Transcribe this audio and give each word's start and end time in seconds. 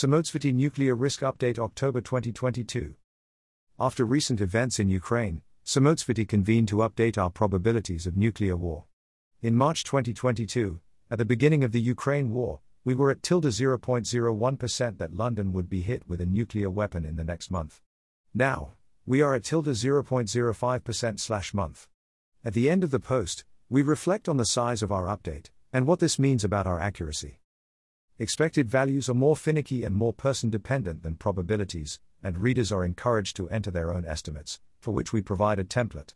Samotsvety 0.00 0.54
Nuclear 0.54 0.94
Risk 0.94 1.22
Update 1.22 1.58
October 1.58 2.00
2022. 2.00 2.94
After 3.80 4.04
recent 4.04 4.40
events 4.40 4.78
in 4.78 4.88
Ukraine, 4.88 5.42
Samotsvety 5.66 6.28
convened 6.28 6.68
to 6.68 6.76
update 6.76 7.18
our 7.18 7.30
probabilities 7.30 8.06
of 8.06 8.16
nuclear 8.16 8.56
war. 8.56 8.84
In 9.42 9.56
March 9.56 9.82
2022, 9.82 10.78
at 11.10 11.18
the 11.18 11.24
beginning 11.24 11.64
of 11.64 11.72
the 11.72 11.80
Ukraine 11.80 12.30
war, 12.30 12.60
we 12.84 12.94
were 12.94 13.10
at 13.10 13.24
tilde 13.24 13.46
0.01% 13.46 14.98
that 14.98 15.16
London 15.16 15.52
would 15.52 15.68
be 15.68 15.80
hit 15.80 16.04
with 16.06 16.20
a 16.20 16.26
nuclear 16.26 16.70
weapon 16.70 17.04
in 17.04 17.16
the 17.16 17.24
next 17.24 17.50
month. 17.50 17.80
Now, 18.32 18.74
we 19.04 19.20
are 19.20 19.34
at 19.34 19.42
tilde 19.42 19.66
0.05% 19.66 21.18
slash 21.18 21.52
month. 21.52 21.88
At 22.44 22.54
the 22.54 22.70
end 22.70 22.84
of 22.84 22.92
the 22.92 23.00
post, 23.00 23.44
we 23.68 23.82
reflect 23.82 24.28
on 24.28 24.36
the 24.36 24.44
size 24.44 24.80
of 24.80 24.92
our 24.92 25.06
update, 25.06 25.50
and 25.72 25.88
what 25.88 25.98
this 25.98 26.20
means 26.20 26.44
about 26.44 26.68
our 26.68 26.78
accuracy. 26.78 27.40
Expected 28.20 28.68
values 28.68 29.08
are 29.08 29.14
more 29.14 29.36
finicky 29.36 29.84
and 29.84 29.94
more 29.94 30.12
person 30.12 30.50
dependent 30.50 31.04
than 31.04 31.14
probabilities, 31.14 32.00
and 32.20 32.38
readers 32.38 32.72
are 32.72 32.84
encouraged 32.84 33.36
to 33.36 33.48
enter 33.48 33.70
their 33.70 33.94
own 33.94 34.04
estimates, 34.04 34.58
for 34.80 34.90
which 34.90 35.12
we 35.12 35.22
provide 35.22 35.60
a 35.60 35.64
template. 35.64 36.14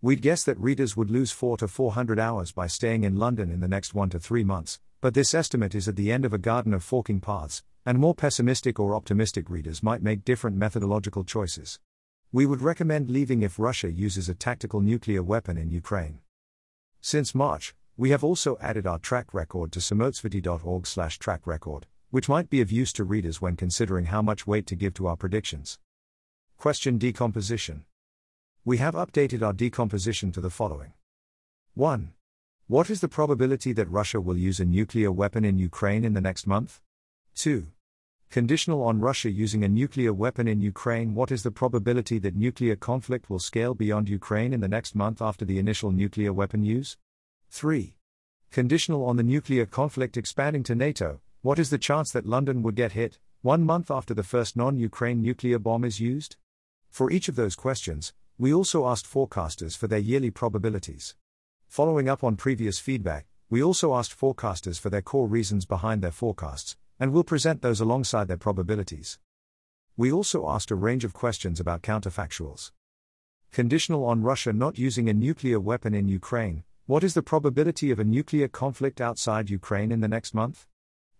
We'd 0.00 0.22
guess 0.22 0.44
that 0.44 0.58
readers 0.58 0.96
would 0.96 1.10
lose 1.10 1.30
4 1.30 1.58
to 1.58 1.68
400 1.68 2.18
hours 2.18 2.52
by 2.52 2.68
staying 2.68 3.04
in 3.04 3.16
London 3.16 3.50
in 3.50 3.60
the 3.60 3.68
next 3.68 3.92
1 3.92 4.08
to 4.10 4.18
3 4.18 4.44
months, 4.44 4.80
but 5.02 5.12
this 5.12 5.34
estimate 5.34 5.74
is 5.74 5.86
at 5.86 5.96
the 5.96 6.10
end 6.10 6.24
of 6.24 6.32
a 6.32 6.38
garden 6.38 6.72
of 6.72 6.82
forking 6.82 7.20
paths, 7.20 7.62
and 7.84 7.98
more 7.98 8.14
pessimistic 8.14 8.80
or 8.80 8.94
optimistic 8.94 9.50
readers 9.50 9.82
might 9.82 10.02
make 10.02 10.24
different 10.24 10.56
methodological 10.56 11.22
choices. 11.22 11.78
We 12.32 12.46
would 12.46 12.62
recommend 12.62 13.10
leaving 13.10 13.42
if 13.42 13.58
Russia 13.58 13.92
uses 13.92 14.30
a 14.30 14.34
tactical 14.34 14.80
nuclear 14.80 15.22
weapon 15.22 15.58
in 15.58 15.70
Ukraine. 15.70 16.20
Since 17.02 17.34
March, 17.34 17.74
we 18.02 18.10
have 18.10 18.24
also 18.24 18.58
added 18.60 18.84
our 18.84 18.98
track 18.98 19.32
record 19.32 19.70
to 19.70 19.78
samotsvety.org 19.78 20.88
slash 20.88 21.20
track 21.20 21.46
record, 21.46 21.86
which 22.10 22.28
might 22.28 22.50
be 22.50 22.60
of 22.60 22.72
use 22.72 22.92
to 22.92 23.04
readers 23.04 23.40
when 23.40 23.54
considering 23.54 24.06
how 24.06 24.20
much 24.20 24.44
weight 24.44 24.66
to 24.66 24.74
give 24.74 24.92
to 24.92 25.06
our 25.06 25.14
predictions. 25.14 25.78
Question 26.58 26.98
Decomposition. 26.98 27.84
We 28.64 28.78
have 28.78 28.94
updated 28.94 29.40
our 29.40 29.52
decomposition 29.52 30.32
to 30.32 30.40
the 30.40 30.50
following 30.50 30.94
1. 31.74 32.12
What 32.66 32.90
is 32.90 33.00
the 33.00 33.06
probability 33.06 33.72
that 33.74 33.88
Russia 33.88 34.20
will 34.20 34.36
use 34.36 34.58
a 34.58 34.64
nuclear 34.64 35.12
weapon 35.12 35.44
in 35.44 35.56
Ukraine 35.56 36.04
in 36.04 36.12
the 36.12 36.20
next 36.20 36.44
month? 36.44 36.80
2. 37.36 37.68
Conditional 38.30 38.82
on 38.82 38.98
Russia 38.98 39.30
using 39.30 39.62
a 39.62 39.68
nuclear 39.68 40.12
weapon 40.12 40.48
in 40.48 40.60
Ukraine, 40.60 41.14
what 41.14 41.30
is 41.30 41.44
the 41.44 41.52
probability 41.52 42.18
that 42.18 42.34
nuclear 42.34 42.74
conflict 42.74 43.30
will 43.30 43.38
scale 43.38 43.74
beyond 43.74 44.08
Ukraine 44.08 44.52
in 44.52 44.60
the 44.60 44.66
next 44.66 44.96
month 44.96 45.22
after 45.22 45.44
the 45.44 45.60
initial 45.60 45.92
nuclear 45.92 46.32
weapon 46.32 46.64
use? 46.64 46.96
3. 47.52 47.94
Conditional 48.50 49.04
on 49.04 49.16
the 49.16 49.22
nuclear 49.22 49.66
conflict 49.66 50.16
expanding 50.16 50.62
to 50.62 50.74
NATO, 50.74 51.20
what 51.42 51.58
is 51.58 51.68
the 51.68 51.76
chance 51.76 52.10
that 52.10 52.24
London 52.24 52.62
would 52.62 52.74
get 52.74 52.92
hit, 52.92 53.18
one 53.42 53.62
month 53.62 53.90
after 53.90 54.14
the 54.14 54.22
first 54.22 54.56
non 54.56 54.78
Ukraine 54.78 55.20
nuclear 55.20 55.58
bomb 55.58 55.84
is 55.84 56.00
used? 56.00 56.36
For 56.88 57.10
each 57.10 57.28
of 57.28 57.36
those 57.36 57.54
questions, 57.54 58.14
we 58.38 58.54
also 58.54 58.88
asked 58.88 59.06
forecasters 59.06 59.76
for 59.76 59.86
their 59.86 59.98
yearly 59.98 60.30
probabilities. 60.30 61.14
Following 61.68 62.08
up 62.08 62.24
on 62.24 62.36
previous 62.36 62.78
feedback, 62.78 63.26
we 63.50 63.62
also 63.62 63.94
asked 63.94 64.18
forecasters 64.18 64.80
for 64.80 64.88
their 64.88 65.02
core 65.02 65.28
reasons 65.28 65.66
behind 65.66 66.00
their 66.00 66.10
forecasts, 66.10 66.78
and 66.98 67.12
we'll 67.12 67.22
present 67.22 67.60
those 67.60 67.82
alongside 67.82 68.28
their 68.28 68.38
probabilities. 68.38 69.18
We 69.94 70.10
also 70.10 70.48
asked 70.48 70.70
a 70.70 70.74
range 70.74 71.04
of 71.04 71.12
questions 71.12 71.60
about 71.60 71.82
counterfactuals. 71.82 72.72
Conditional 73.52 74.06
on 74.06 74.22
Russia 74.22 74.54
not 74.54 74.78
using 74.78 75.10
a 75.10 75.14
nuclear 75.14 75.60
weapon 75.60 75.92
in 75.92 76.08
Ukraine, 76.08 76.64
what 76.92 77.02
is 77.02 77.14
the 77.14 77.22
probability 77.22 77.90
of 77.90 77.98
a 77.98 78.04
nuclear 78.04 78.46
conflict 78.46 79.00
outside 79.00 79.48
Ukraine 79.48 79.90
in 79.90 80.00
the 80.00 80.08
next 80.16 80.34
month? 80.34 80.66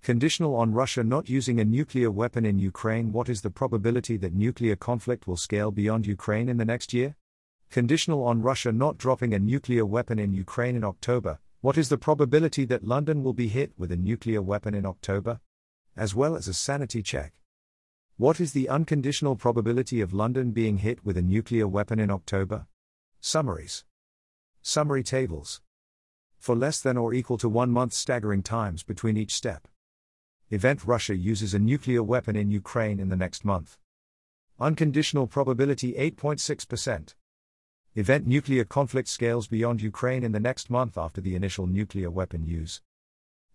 Conditional 0.03 0.55
on 0.55 0.75
Russia 0.75 1.03
not 1.03 1.31
using 1.31 1.59
a 1.59 1.65
nuclear 1.65 2.11
weapon 2.11 2.45
in 2.45 2.59
Ukraine, 2.59 3.11
what 3.11 3.31
is 3.31 3.41
the 3.41 3.49
probability 3.49 4.19
that 4.19 4.35
nuclear 4.35 4.77
conflict 4.77 5.27
will 5.27 5.39
scale 5.39 5.71
beyond 5.71 6.07
Ukraine 6.07 6.51
in 6.51 6.59
the 6.59 6.67
next 6.67 6.93
year? 6.93 7.17
Conditional 7.71 8.23
on 8.23 8.43
Russia 8.43 8.71
not 8.71 8.99
dropping 8.99 9.33
a 9.33 9.39
nuclear 9.39 9.87
weapon 9.87 10.19
in 10.19 10.35
Ukraine 10.35 10.77
in 10.77 10.85
October, 10.85 11.39
what 11.63 11.79
is 11.79 11.89
the 11.89 11.97
probability 11.97 12.67
that 12.67 12.85
London 12.85 13.23
will 13.23 13.33
be 13.33 13.49
hit 13.49 13.73
with 13.79 13.91
a 13.91 13.97
nuclear 13.97 14.43
weapon 14.43 14.75
in 14.75 14.85
October? 14.85 15.41
As 15.97 16.15
well 16.15 16.37
as 16.37 16.49
a 16.49 16.53
sanity 16.53 17.03
check. 17.03 17.33
What 18.19 18.41
is 18.41 18.53
the 18.53 18.69
unconditional 18.69 19.37
probability 19.37 20.03
of 20.03 20.13
London 20.13 20.51
being 20.51 20.77
hit 20.77 21.03
with 21.03 21.17
a 21.17 21.23
nuclear 21.23 21.67
weapon 21.67 21.99
in 21.99 22.11
October? 22.11 22.67
Summaries. 23.23 23.87
Summary 24.65 25.03
tables. 25.03 25.61
For 26.39 26.55
less 26.55 26.81
than 26.81 26.97
or 26.97 27.13
equal 27.13 27.37
to 27.39 27.49
one 27.49 27.73
month 27.73 27.93
staggering 27.93 28.45
times 28.45 28.85
between 28.85 29.17
each 29.17 29.35
step. 29.35 29.67
Event 30.51 30.85
Russia 30.85 31.17
uses 31.17 31.53
a 31.53 31.59
nuclear 31.59 32.01
weapon 32.01 32.37
in 32.37 32.49
Ukraine 32.49 33.01
in 33.01 33.09
the 33.09 33.17
next 33.17 33.45
month. 33.45 33.77
Unconditional 34.61 35.27
probability 35.27 35.95
8.6%. 35.95 37.15
Event 37.97 38.27
nuclear 38.29 38.65
conflict 38.65 39.09
scales 39.09 39.49
beyond 39.49 39.83
Ukraine 39.83 40.23
in 40.23 40.31
the 40.31 40.39
next 40.39 40.71
month 40.71 40.97
after 40.97 41.21
the 41.21 41.35
initial 41.35 41.67
nuclear 41.67 42.09
weapon 42.09 42.45
use. 42.45 42.81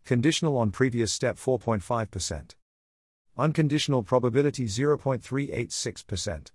Conditional 0.04 0.58
on 0.58 0.72
previous 0.72 1.14
step 1.14 1.38
4.5%. 1.38 2.56
Unconditional 3.38 4.04
probability 4.04 4.66
0.386%. 4.66 6.52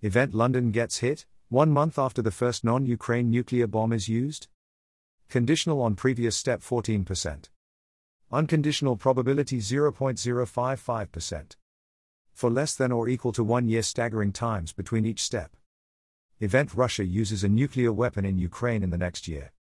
Event 0.00 0.34
London 0.34 0.70
gets 0.70 0.98
hit, 0.98 1.26
one 1.48 1.70
month 1.70 1.96
after 1.96 2.22
the 2.22 2.32
first 2.32 2.64
non 2.64 2.86
Ukraine 2.86 3.30
nuclear 3.30 3.68
bomb 3.68 3.92
is 3.92 4.08
used? 4.08 4.48
Conditional 5.28 5.80
on 5.80 5.94
previous 5.94 6.36
step 6.36 6.60
14%. 6.60 7.50
Unconditional 8.32 8.96
probability 8.96 9.58
0.055%. 9.58 11.56
For 12.32 12.50
less 12.50 12.74
than 12.74 12.90
or 12.90 13.08
equal 13.08 13.30
to 13.30 13.44
one 13.44 13.68
year 13.68 13.82
staggering 13.82 14.32
times 14.32 14.72
between 14.72 15.06
each 15.06 15.22
step. 15.22 15.56
Event 16.40 16.74
Russia 16.74 17.04
uses 17.04 17.44
a 17.44 17.48
nuclear 17.48 17.92
weapon 17.92 18.24
in 18.24 18.38
Ukraine 18.38 18.82
in 18.82 18.90
the 18.90 18.98
next 18.98 19.28
year. 19.28 19.52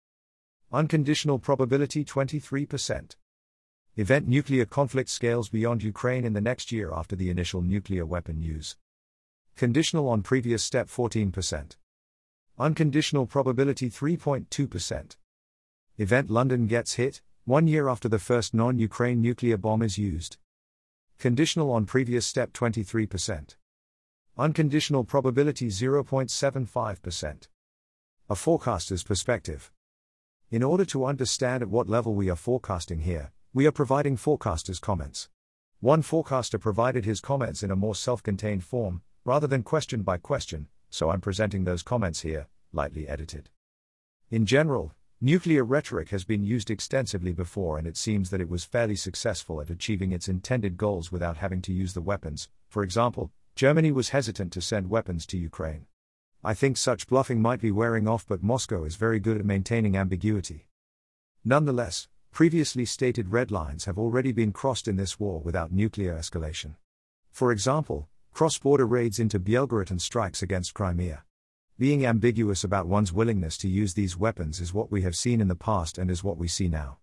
Unconditional 0.73 1.37
probability 1.37 2.03
23%. 2.03 3.15
Event 3.95 4.27
nuclear 4.27 4.65
conflict 4.65 5.09
scales 5.09 5.49
beyond 5.49 5.83
Ukraine 5.83 6.25
in 6.25 6.33
the 6.33 6.41
next 6.41 6.71
year 6.71 6.91
after 6.91 7.15
the 7.15 7.29
initial 7.29 7.61
nuclear 7.61 8.07
weapon 8.07 8.41
use. 8.41 8.75
Conditional 9.57 10.09
on 10.09 10.21
previous 10.21 10.61
step 10.65 10.87
14%. 10.89 11.77
Unconditional 12.59 13.25
probability 13.25 13.89
3.2%. 13.89 15.15
Event 15.97 16.29
London 16.29 16.67
gets 16.67 16.95
hit, 16.95 17.21
one 17.45 17.65
year 17.65 17.87
after 17.87 18.09
the 18.09 18.19
first 18.19 18.53
non 18.53 18.77
Ukraine 18.79 19.21
nuclear 19.21 19.55
bomb 19.55 19.81
is 19.81 19.97
used. 19.97 20.35
Conditional 21.19 21.71
on 21.71 21.85
previous 21.85 22.27
step 22.27 22.51
23%. 22.51 23.55
Unconditional 24.37 25.05
probability 25.05 25.67
0.75%. 25.67 27.47
A 28.29 28.35
forecaster's 28.35 29.03
perspective. 29.03 29.71
In 30.51 30.63
order 30.63 30.83
to 30.83 31.05
understand 31.05 31.63
at 31.63 31.69
what 31.69 31.87
level 31.87 32.13
we 32.13 32.29
are 32.29 32.35
forecasting 32.35 32.99
here, 32.99 33.31
we 33.53 33.65
are 33.65 33.71
providing 33.71 34.17
forecasters' 34.17 34.81
comments. 34.81 35.29
One 35.79 36.01
forecaster 36.01 36.59
provided 36.59 37.05
his 37.05 37.21
comments 37.21 37.63
in 37.63 37.71
a 37.71 37.75
more 37.77 37.95
self 37.95 38.21
contained 38.21 38.65
form, 38.65 39.01
rather 39.25 39.47
than 39.47 39.63
question 39.63 40.03
by 40.03 40.17
question, 40.17 40.67
so 40.89 41.09
I'm 41.09 41.19
presenting 41.19 41.63
those 41.63 41.81
comments 41.81 42.21
here, 42.21 42.47
lightly 42.71 43.07
edited. 43.07 43.49
In 44.29 44.45
general, 44.45 44.93
nuclear 45.19 45.63
rhetoric 45.63 46.09
has 46.09 46.23
been 46.23 46.43
used 46.43 46.69
extensively 46.69 47.33
before, 47.33 47.77
and 47.79 47.87
it 47.87 47.97
seems 47.97 48.29
that 48.29 48.39
it 48.39 48.49
was 48.49 48.63
fairly 48.63 48.95
successful 48.95 49.59
at 49.59 49.71
achieving 49.71 50.11
its 50.11 50.27
intended 50.27 50.77
goals 50.77 51.11
without 51.11 51.37
having 51.37 51.61
to 51.63 51.73
use 51.73 51.93
the 51.93 52.01
weapons. 52.01 52.49
For 52.69 52.83
example, 52.83 53.31
Germany 53.55 53.91
was 53.91 54.09
hesitant 54.09 54.53
to 54.53 54.61
send 54.61 54.89
weapons 54.89 55.25
to 55.27 55.37
Ukraine. 55.37 55.87
I 56.43 56.53
think 56.53 56.77
such 56.77 57.07
bluffing 57.07 57.41
might 57.41 57.61
be 57.61 57.71
wearing 57.71 58.07
off, 58.07 58.27
but 58.27 58.43
Moscow 58.43 58.83
is 58.83 58.95
very 58.95 59.19
good 59.19 59.37
at 59.37 59.45
maintaining 59.45 59.97
ambiguity. 59.97 60.67
Nonetheless, 61.43 62.07
previously 62.31 62.85
stated 62.85 63.31
red 63.31 63.49
lines 63.49 63.85
have 63.85 63.97
already 63.97 64.31
been 64.31 64.51
crossed 64.51 64.87
in 64.87 64.97
this 64.97 65.19
war 65.19 65.39
without 65.39 65.71
nuclear 65.71 66.15
escalation. 66.15 66.75
For 67.31 67.51
example, 67.51 68.07
cross 68.35 68.57
border 68.57 68.85
raids 68.85 69.17
into 69.17 69.39
Belgorod 69.39 69.89
and 69.89 70.01
strikes 70.01 70.43
against 70.43 70.73
Crimea. 70.73 71.23
Being 71.79 72.05
ambiguous 72.05 72.65
about 72.65 72.85
one's 72.85 73.13
willingness 73.13 73.57
to 73.59 73.69
use 73.69 73.93
these 73.93 74.17
weapons 74.17 74.59
is 74.59 74.73
what 74.73 74.91
we 74.91 75.03
have 75.03 75.15
seen 75.15 75.39
in 75.39 75.47
the 75.47 75.55
past 75.55 75.97
and 75.97 76.11
is 76.11 76.21
what 76.21 76.37
we 76.37 76.49
see 76.49 76.67
now. 76.67 76.97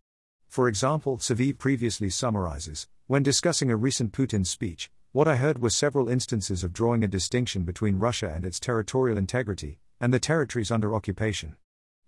For 0.46 0.68
example, 0.68 1.16
Zvi 1.16 1.56
previously 1.56 2.10
summarizes, 2.10 2.86
when 3.06 3.22
discussing 3.22 3.70
a 3.70 3.76
recent 3.76 4.12
Putin 4.12 4.46
speech, 4.46 4.90
what 5.12 5.26
I 5.26 5.36
heard 5.36 5.62
was 5.62 5.74
several 5.74 6.06
instances 6.06 6.62
of 6.62 6.74
drawing 6.74 7.02
a 7.02 7.08
distinction 7.08 7.62
between 7.62 7.98
Russia 7.98 8.30
and 8.30 8.44
its 8.44 8.60
territorial 8.60 9.16
integrity, 9.16 9.78
and 10.02 10.12
the 10.12 10.20
territories 10.20 10.70
under 10.70 10.94
occupation. 10.94 11.56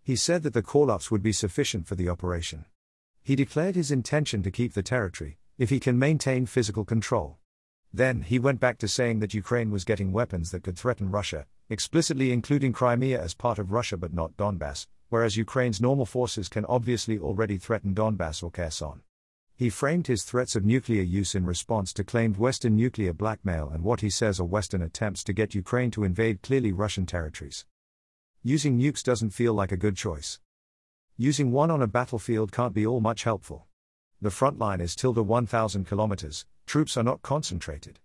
He 0.02 0.16
said 0.16 0.42
that 0.42 0.52
the 0.52 0.60
call 0.60 0.90
ups 0.90 1.10
would 1.10 1.22
be 1.22 1.32
sufficient 1.32 1.86
for 1.86 1.94
the 1.94 2.10
operation. 2.10 2.66
He 3.22 3.36
declared 3.36 3.74
his 3.74 3.90
intention 3.90 4.42
to 4.42 4.50
keep 4.50 4.74
the 4.74 4.82
territory, 4.82 5.38
if 5.56 5.70
he 5.70 5.80
can 5.80 5.98
maintain 5.98 6.44
physical 6.44 6.84
control. 6.84 7.38
Then, 7.94 8.22
he 8.22 8.40
went 8.40 8.58
back 8.58 8.78
to 8.78 8.88
saying 8.88 9.20
that 9.20 9.34
Ukraine 9.34 9.70
was 9.70 9.84
getting 9.84 10.10
weapons 10.10 10.50
that 10.50 10.64
could 10.64 10.76
threaten 10.76 11.12
Russia, 11.12 11.46
explicitly 11.70 12.32
including 12.32 12.72
Crimea 12.72 13.22
as 13.22 13.34
part 13.34 13.60
of 13.60 13.70
Russia 13.70 13.96
but 13.96 14.12
not 14.12 14.36
Donbass, 14.36 14.88
whereas 15.10 15.36
Ukraine's 15.36 15.80
normal 15.80 16.04
forces 16.04 16.48
can 16.48 16.64
obviously 16.64 17.20
already 17.20 17.56
threaten 17.56 17.94
Donbass 17.94 18.42
or 18.42 18.50
Kherson. 18.50 19.02
He 19.54 19.70
framed 19.70 20.08
his 20.08 20.24
threats 20.24 20.56
of 20.56 20.64
nuclear 20.64 21.02
use 21.02 21.36
in 21.36 21.46
response 21.46 21.92
to 21.92 22.02
claimed 22.02 22.36
Western 22.36 22.74
nuclear 22.74 23.12
blackmail 23.12 23.70
and 23.72 23.84
what 23.84 24.00
he 24.00 24.10
says 24.10 24.40
are 24.40 24.44
Western 24.44 24.82
attempts 24.82 25.22
to 25.22 25.32
get 25.32 25.54
Ukraine 25.54 25.92
to 25.92 26.02
invade 26.02 26.42
clearly 26.42 26.72
Russian 26.72 27.06
territories. 27.06 27.64
Using 28.42 28.76
nukes 28.76 29.04
doesn't 29.04 29.30
feel 29.30 29.54
like 29.54 29.70
a 29.70 29.76
good 29.76 29.96
choice. 29.96 30.40
Using 31.16 31.52
one 31.52 31.70
on 31.70 31.80
a 31.80 31.86
battlefield 31.86 32.50
can't 32.50 32.74
be 32.74 32.84
all 32.84 33.00
much 33.00 33.22
helpful. 33.22 33.68
The 34.24 34.30
front 34.30 34.58
line 34.58 34.80
is 34.80 34.96
tilde 34.96 35.18
1000 35.18 35.84
kilometers, 35.84 36.46
troops 36.64 36.96
are 36.96 37.02
not 37.02 37.20
concentrated. 37.20 37.98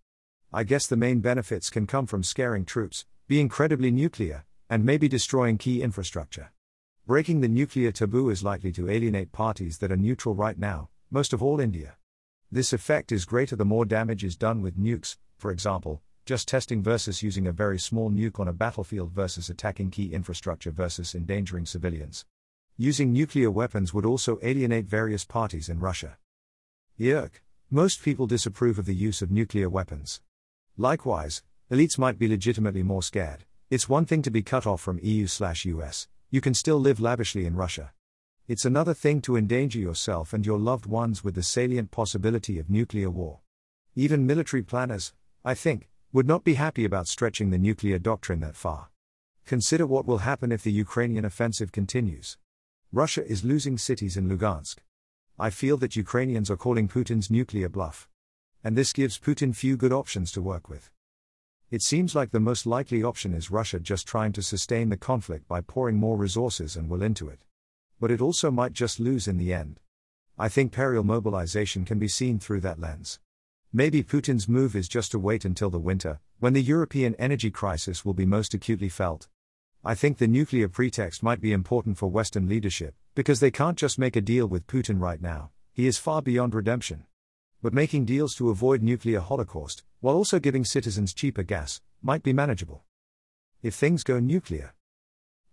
I 0.51 0.65
guess 0.65 0.85
the 0.85 0.97
main 0.97 1.21
benefits 1.21 1.69
can 1.69 1.87
come 1.87 2.07
from 2.07 2.23
scaring 2.23 2.65
troops, 2.65 3.05
being 3.29 3.47
credibly 3.47 3.89
nuclear, 3.89 4.43
and 4.69 4.83
maybe 4.83 5.07
destroying 5.07 5.57
key 5.57 5.81
infrastructure. 5.81 6.51
Breaking 7.07 7.39
the 7.39 7.47
nuclear 7.47 7.93
taboo 7.93 8.29
is 8.29 8.43
likely 8.43 8.73
to 8.73 8.89
alienate 8.89 9.31
parties 9.31 9.77
that 9.77 9.93
are 9.93 9.95
neutral 9.95 10.35
right 10.35 10.59
now, 10.59 10.89
most 11.09 11.31
of 11.31 11.41
all 11.41 11.61
India. 11.61 11.95
This 12.51 12.73
effect 12.73 13.13
is 13.13 13.23
greater 13.23 13.55
the 13.55 13.63
more 13.63 13.85
damage 13.85 14.25
is 14.25 14.35
done 14.35 14.61
with 14.61 14.77
nukes, 14.77 15.15
for 15.37 15.51
example, 15.51 16.01
just 16.25 16.49
testing 16.49 16.83
versus 16.83 17.23
using 17.23 17.47
a 17.47 17.53
very 17.53 17.79
small 17.79 18.11
nuke 18.11 18.41
on 18.41 18.49
a 18.49 18.51
battlefield 18.51 19.13
versus 19.13 19.49
attacking 19.49 19.89
key 19.89 20.11
infrastructure 20.11 20.71
versus 20.71 21.15
endangering 21.15 21.65
civilians. 21.65 22.25
Using 22.81 23.11
nuclear 23.11 23.51
weapons 23.51 23.93
would 23.93 24.05
also 24.05 24.39
alienate 24.41 24.85
various 24.85 25.25
parties 25.25 25.67
in 25.67 25.81
Russia. 25.81 26.17
Yerk. 26.95 27.43
Most 27.69 28.01
people 28.01 28.25
disapprove 28.25 28.79
of 28.79 28.85
the 28.85 28.95
use 28.95 29.21
of 29.21 29.29
nuclear 29.29 29.69
weapons. 29.69 30.21
Likewise, 30.77 31.43
elites 31.69 31.97
might 31.97 32.17
be 32.17 32.29
legitimately 32.29 32.81
more 32.81 33.03
scared. 33.03 33.43
It's 33.69 33.89
one 33.89 34.05
thing 34.05 34.21
to 34.21 34.31
be 34.31 34.43
cut 34.43 34.65
off 34.65 34.79
from 34.79 34.97
EU 35.03 35.27
slash 35.27 35.65
US; 35.65 36.07
you 36.29 36.39
can 36.39 36.53
still 36.53 36.79
live 36.79 37.01
lavishly 37.01 37.45
in 37.45 37.57
Russia. 37.57 37.91
It's 38.47 38.63
another 38.63 38.93
thing 38.93 39.19
to 39.23 39.35
endanger 39.35 39.79
yourself 39.79 40.31
and 40.31 40.45
your 40.45 40.57
loved 40.57 40.85
ones 40.85 41.21
with 41.21 41.35
the 41.35 41.43
salient 41.43 41.91
possibility 41.91 42.59
of 42.59 42.69
nuclear 42.69 43.09
war. 43.09 43.41
Even 43.93 44.25
military 44.25 44.63
planners, 44.63 45.13
I 45.43 45.53
think, 45.53 45.89
would 46.13 46.27
not 46.27 46.45
be 46.45 46.53
happy 46.53 46.85
about 46.85 47.09
stretching 47.09 47.49
the 47.49 47.57
nuclear 47.57 47.99
doctrine 47.99 48.39
that 48.39 48.55
far. 48.55 48.87
Consider 49.45 49.85
what 49.85 50.05
will 50.05 50.19
happen 50.19 50.53
if 50.53 50.63
the 50.63 50.71
Ukrainian 50.71 51.25
offensive 51.25 51.73
continues. 51.73 52.37
Russia 52.91 53.23
is 53.23 53.43
losing 53.43 53.77
cities 53.77 54.17
in 54.17 54.27
Lugansk. 54.27 54.77
I 55.37 55.51
feel 55.51 55.77
that 55.77 55.95
Ukrainians 55.95 56.49
are 56.49 56.57
calling 56.57 56.87
Putin's 56.87 57.29
nuclear 57.29 57.69
bluff. 57.69 58.09
And 58.63 58.75
this 58.75 58.93
gives 58.93 59.19
Putin 59.19 59.55
few 59.55 59.77
good 59.77 59.93
options 59.93 60.31
to 60.31 60.41
work 60.41 60.67
with. 60.67 60.89
It 61.69 61.83
seems 61.83 62.15
like 62.15 62.31
the 62.31 62.39
most 62.39 62.65
likely 62.65 63.03
option 63.03 63.35
is 63.35 63.51
Russia 63.51 63.79
just 63.79 64.07
trying 64.07 64.31
to 64.31 64.41
sustain 64.41 64.89
the 64.89 64.97
conflict 64.97 65.47
by 65.47 65.61
pouring 65.61 65.97
more 65.97 66.17
resources 66.17 66.75
and 66.75 66.89
will 66.89 67.03
into 67.03 67.29
it. 67.29 67.41
But 67.99 68.09
it 68.09 68.21
also 68.21 68.49
might 68.49 68.73
just 68.73 68.99
lose 68.99 69.27
in 69.27 69.37
the 69.37 69.53
end. 69.53 69.79
I 70.39 70.49
think 70.49 70.73
Perial 70.73 71.05
mobilization 71.05 71.85
can 71.85 71.99
be 71.99 72.07
seen 72.07 72.39
through 72.39 72.61
that 72.61 72.79
lens. 72.79 73.19
Maybe 73.71 74.01
Putin's 74.01 74.49
move 74.49 74.75
is 74.75 74.87
just 74.87 75.11
to 75.11 75.19
wait 75.19 75.45
until 75.45 75.69
the 75.69 75.77
winter, 75.77 76.21
when 76.39 76.53
the 76.53 76.63
European 76.63 77.13
energy 77.19 77.51
crisis 77.51 78.03
will 78.03 78.15
be 78.15 78.25
most 78.25 78.55
acutely 78.55 78.89
felt. 78.89 79.27
I 79.83 79.95
think 79.95 80.17
the 80.17 80.27
nuclear 80.27 80.67
pretext 80.67 81.23
might 81.23 81.39
be 81.39 81.53
important 81.53 81.97
for 81.97 82.11
Western 82.11 82.49
leadership, 82.49 82.95
because 83.15 83.39
they 83.39 83.49
can't 83.49 83.77
just 83.77 83.97
make 83.97 84.17
a 84.17 84.21
deal 84.21 84.45
with 84.45 84.67
Putin 84.67 84.99
right 84.99 85.21
now, 85.21 85.51
he 85.71 85.87
is 85.87 85.97
far 85.97 86.21
beyond 86.21 86.53
redemption. 86.53 87.05
But 87.61 87.73
making 87.73 88.03
deals 88.03 88.35
to 88.35 88.49
avoid 88.49 88.83
nuclear 88.83 89.21
holocaust, 89.21 89.83
while 90.01 90.15
also 90.15 90.37
giving 90.37 90.65
citizens 90.65 91.13
cheaper 91.13 91.43
gas, 91.43 91.79
might 92.01 92.23
be 92.23 92.33
manageable. 92.33 92.83
If 93.61 93.73
things 93.73 94.03
go 94.03 94.19
nuclear, 94.19 94.73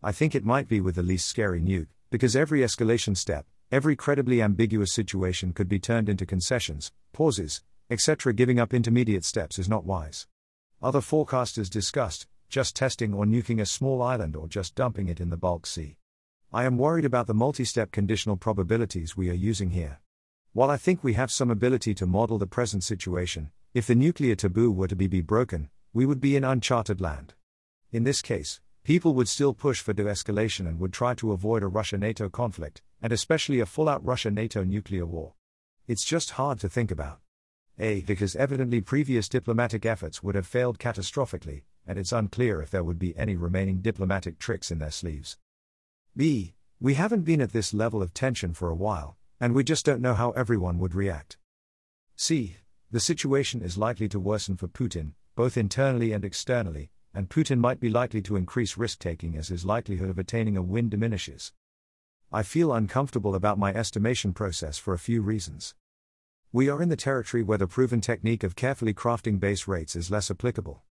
I 0.03 0.11
think 0.11 0.35
it 0.35 0.45
might 0.45 0.67
be 0.67 0.81
with 0.81 0.97
the 0.97 1.05
least 1.05 1.29
scary 1.29 1.61
nuke, 1.61 1.87
because 2.11 2.35
every 2.35 2.63
escalation 2.63 3.17
step, 3.17 3.47
every 3.71 3.95
credibly 3.95 4.43
ambiguous 4.43 4.93
situation 4.93 5.53
could 5.53 5.69
be 5.69 5.79
turned 5.79 6.09
into 6.09 6.27
concessions, 6.27 6.91
pauses, 7.13 7.63
etc. 7.91 8.35
Giving 8.35 8.59
up 8.59 8.75
intermediate 8.75 9.25
steps 9.25 9.57
is 9.57 9.69
not 9.69 9.85
wise. 9.85 10.27
Other 10.83 11.01
forecasters 11.01 11.71
discussed 11.71 12.27
just 12.49 12.77
testing 12.77 13.13
or 13.13 13.25
nuking 13.25 13.61
a 13.61 13.67
small 13.67 14.03
island 14.03 14.37
or 14.37 14.49
just 14.49 14.75
dumping 14.75 15.09
it 15.09 15.21
in 15.21 15.31
the 15.31 15.37
Black 15.37 15.67
Sea. 15.67 15.97
I 16.53 16.65
am 16.65 16.79
worried 16.79 17.05
about 17.05 17.27
the 17.27 17.35
multi 17.35 17.65
step 17.65 17.91
conditional 17.91 18.37
probabilities 18.37 19.17
we 19.17 19.29
are 19.31 19.35
using 19.35 19.71
here. 19.71 20.01
While 20.53 20.71
I 20.71 20.77
think 20.77 21.05
we 21.05 21.15
have 21.15 21.31
some 21.31 21.51
ability 21.51 21.95
to 21.95 22.07
model 22.07 22.39
the 22.39 22.47
present 22.47 22.83
situation, 22.83 23.51
if 23.75 23.87
the 23.87 23.95
nuclear 23.95 24.35
taboo 24.35 24.71
were 24.71 24.89
to 24.89 24.97
be, 24.97 25.07
be 25.07 25.21
broken, 25.21 25.69
we 25.93 26.07
would 26.07 26.21
be 26.21 26.37
in 26.37 26.45
uncharted 26.45 27.01
land. 27.01 27.35
In 27.93 28.05
this 28.05 28.23
case, 28.23 28.61
people 28.85 29.13
would 29.15 29.29
still 29.29 29.53
push 29.53 29.81
for 29.81 29.93
de 29.93 30.05
escalation 30.05 30.67
and 30.67 30.79
would 30.79 30.93
try 30.93 31.15
to 31.15 31.33
avoid 31.33 31.63
a 31.63 31.67
Russia 31.67 31.99
NATO 31.99 32.29
conflict, 32.29 32.83
and 33.03 33.13
especially 33.13 33.61
a 33.61 33.67
full 33.67 33.89
out 33.89 34.05
Russia 34.05 34.31
NATO 34.31 34.65
nuclear 34.65 35.05
war. 35.05 35.35
It's 35.87 36.05
just 36.05 36.31
hard 36.31 36.61
to 36.61 36.69
think 36.69 36.91
about. 36.91 37.19
A. 37.79 38.01
Because 38.03 38.35
evidently 38.35 38.81
previous 38.81 39.29
diplomatic 39.29 39.85
efforts 39.85 40.23
would 40.23 40.35
have 40.35 40.47
failed 40.47 40.79
catastrophically, 40.79 41.65
and 41.87 41.99
it's 41.99 42.13
unclear 42.13 42.61
if 42.61 42.71
there 42.71 42.85
would 42.85 42.99
be 42.99 43.17
any 43.17 43.37
remaining 43.37 43.81
diplomatic 43.81 44.39
tricks 44.39 44.71
in 44.71 44.79
their 44.79 44.91
sleeves. 44.91 45.39
B. 46.17 46.55
We 46.81 46.95
haven't 46.95 47.23
been 47.23 47.41
at 47.41 47.53
this 47.53 47.73
level 47.73 48.03
of 48.03 48.13
tension 48.13 48.53
for 48.53 48.69
a 48.69 48.75
while, 48.75 49.17
and 49.41 49.55
we 49.55 49.65
just 49.65 49.85
don't 49.85 50.03
know 50.03 50.15
how 50.15 50.31
everyone 50.33 50.79
would 50.79 50.95
react. 50.95 51.39
C. 52.17 52.57
The 52.91 53.01
situation 53.01 53.63
is 53.63 53.77
likely 53.77 54.09
to 54.09 54.21
worsen 54.21 54.57
for 54.57 54.69
Putin, 54.69 55.13
both 55.35 55.57
internally 55.57 56.13
and 56.13 56.25
externally, 56.25 56.91
and 57.13 57.29
Putin 57.29 57.59
might 57.59 57.81
be 57.81 57.91
likely 57.91 58.23
to 58.23 58.37
increase 58.37 58.77
risk 58.77 58.99
taking 58.99 59.37
as 59.37 59.49
his 59.49 59.65
likelihood 59.65 60.11
of 60.11 60.19
attaining 60.19 60.57
a 60.57 60.63
win 60.63 60.89
diminishes. 60.89 61.53
I 62.33 62.43
feel 62.43 62.73
uncomfortable 62.73 63.35
about 63.35 63.59
my 63.59 63.73
estimation 63.73 64.33
process 64.33 64.79
for 64.79 64.95
a 64.95 64.99
few 64.99 65.23
reasons. 65.23 65.75
We 66.53 66.69
are 66.71 66.81
in 66.81 66.89
the 66.89 66.97
territory 66.97 67.43
where 67.43 67.59
the 67.59 67.67
proven 67.67 68.01
technique 68.01 68.43
of 68.43 68.57
carefully 68.57 68.95
crafting 68.95 69.39
base 69.39 69.69
rates 69.69 69.95
is 69.95 70.11
less 70.11 70.31
applicable. 70.31 70.83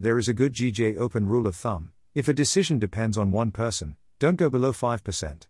There 0.00 0.18
is 0.18 0.28
a 0.28 0.34
good 0.34 0.52
GJ 0.52 0.96
open 0.96 1.26
rule 1.26 1.48
of 1.48 1.56
thumb 1.56 1.90
if 2.14 2.26
a 2.26 2.32
decision 2.32 2.78
depends 2.78 3.18
on 3.18 3.30
one 3.30 3.52
person, 3.52 3.96
don't 4.18 4.36
go 4.36 4.48
below 4.48 4.72
5%. 4.72 5.46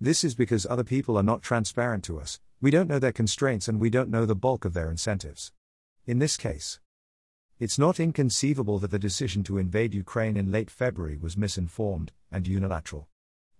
This 0.00 0.24
is 0.24 0.34
because 0.34 0.64
other 0.64 0.84
people 0.84 1.18
are 1.18 1.22
not 1.22 1.42
transparent 1.42 2.04
to 2.04 2.18
us, 2.18 2.40
we 2.60 2.70
don't 2.70 2.88
know 2.88 2.98
their 2.98 3.12
constraints 3.12 3.68
and 3.68 3.80
we 3.80 3.90
don't 3.90 4.08
know 4.08 4.24
the 4.24 4.34
bulk 4.34 4.64
of 4.64 4.72
their 4.72 4.90
incentives. 4.90 5.52
In 6.06 6.18
this 6.18 6.36
case, 6.36 6.78
it's 7.58 7.78
not 7.78 7.98
inconceivable 7.98 8.78
that 8.78 8.90
the 8.90 8.98
decision 8.98 9.42
to 9.44 9.58
invade 9.58 9.94
Ukraine 9.94 10.36
in 10.36 10.52
late 10.52 10.70
February 10.70 11.16
was 11.16 11.36
misinformed 11.36 12.12
and 12.30 12.46
unilateral. 12.46 13.08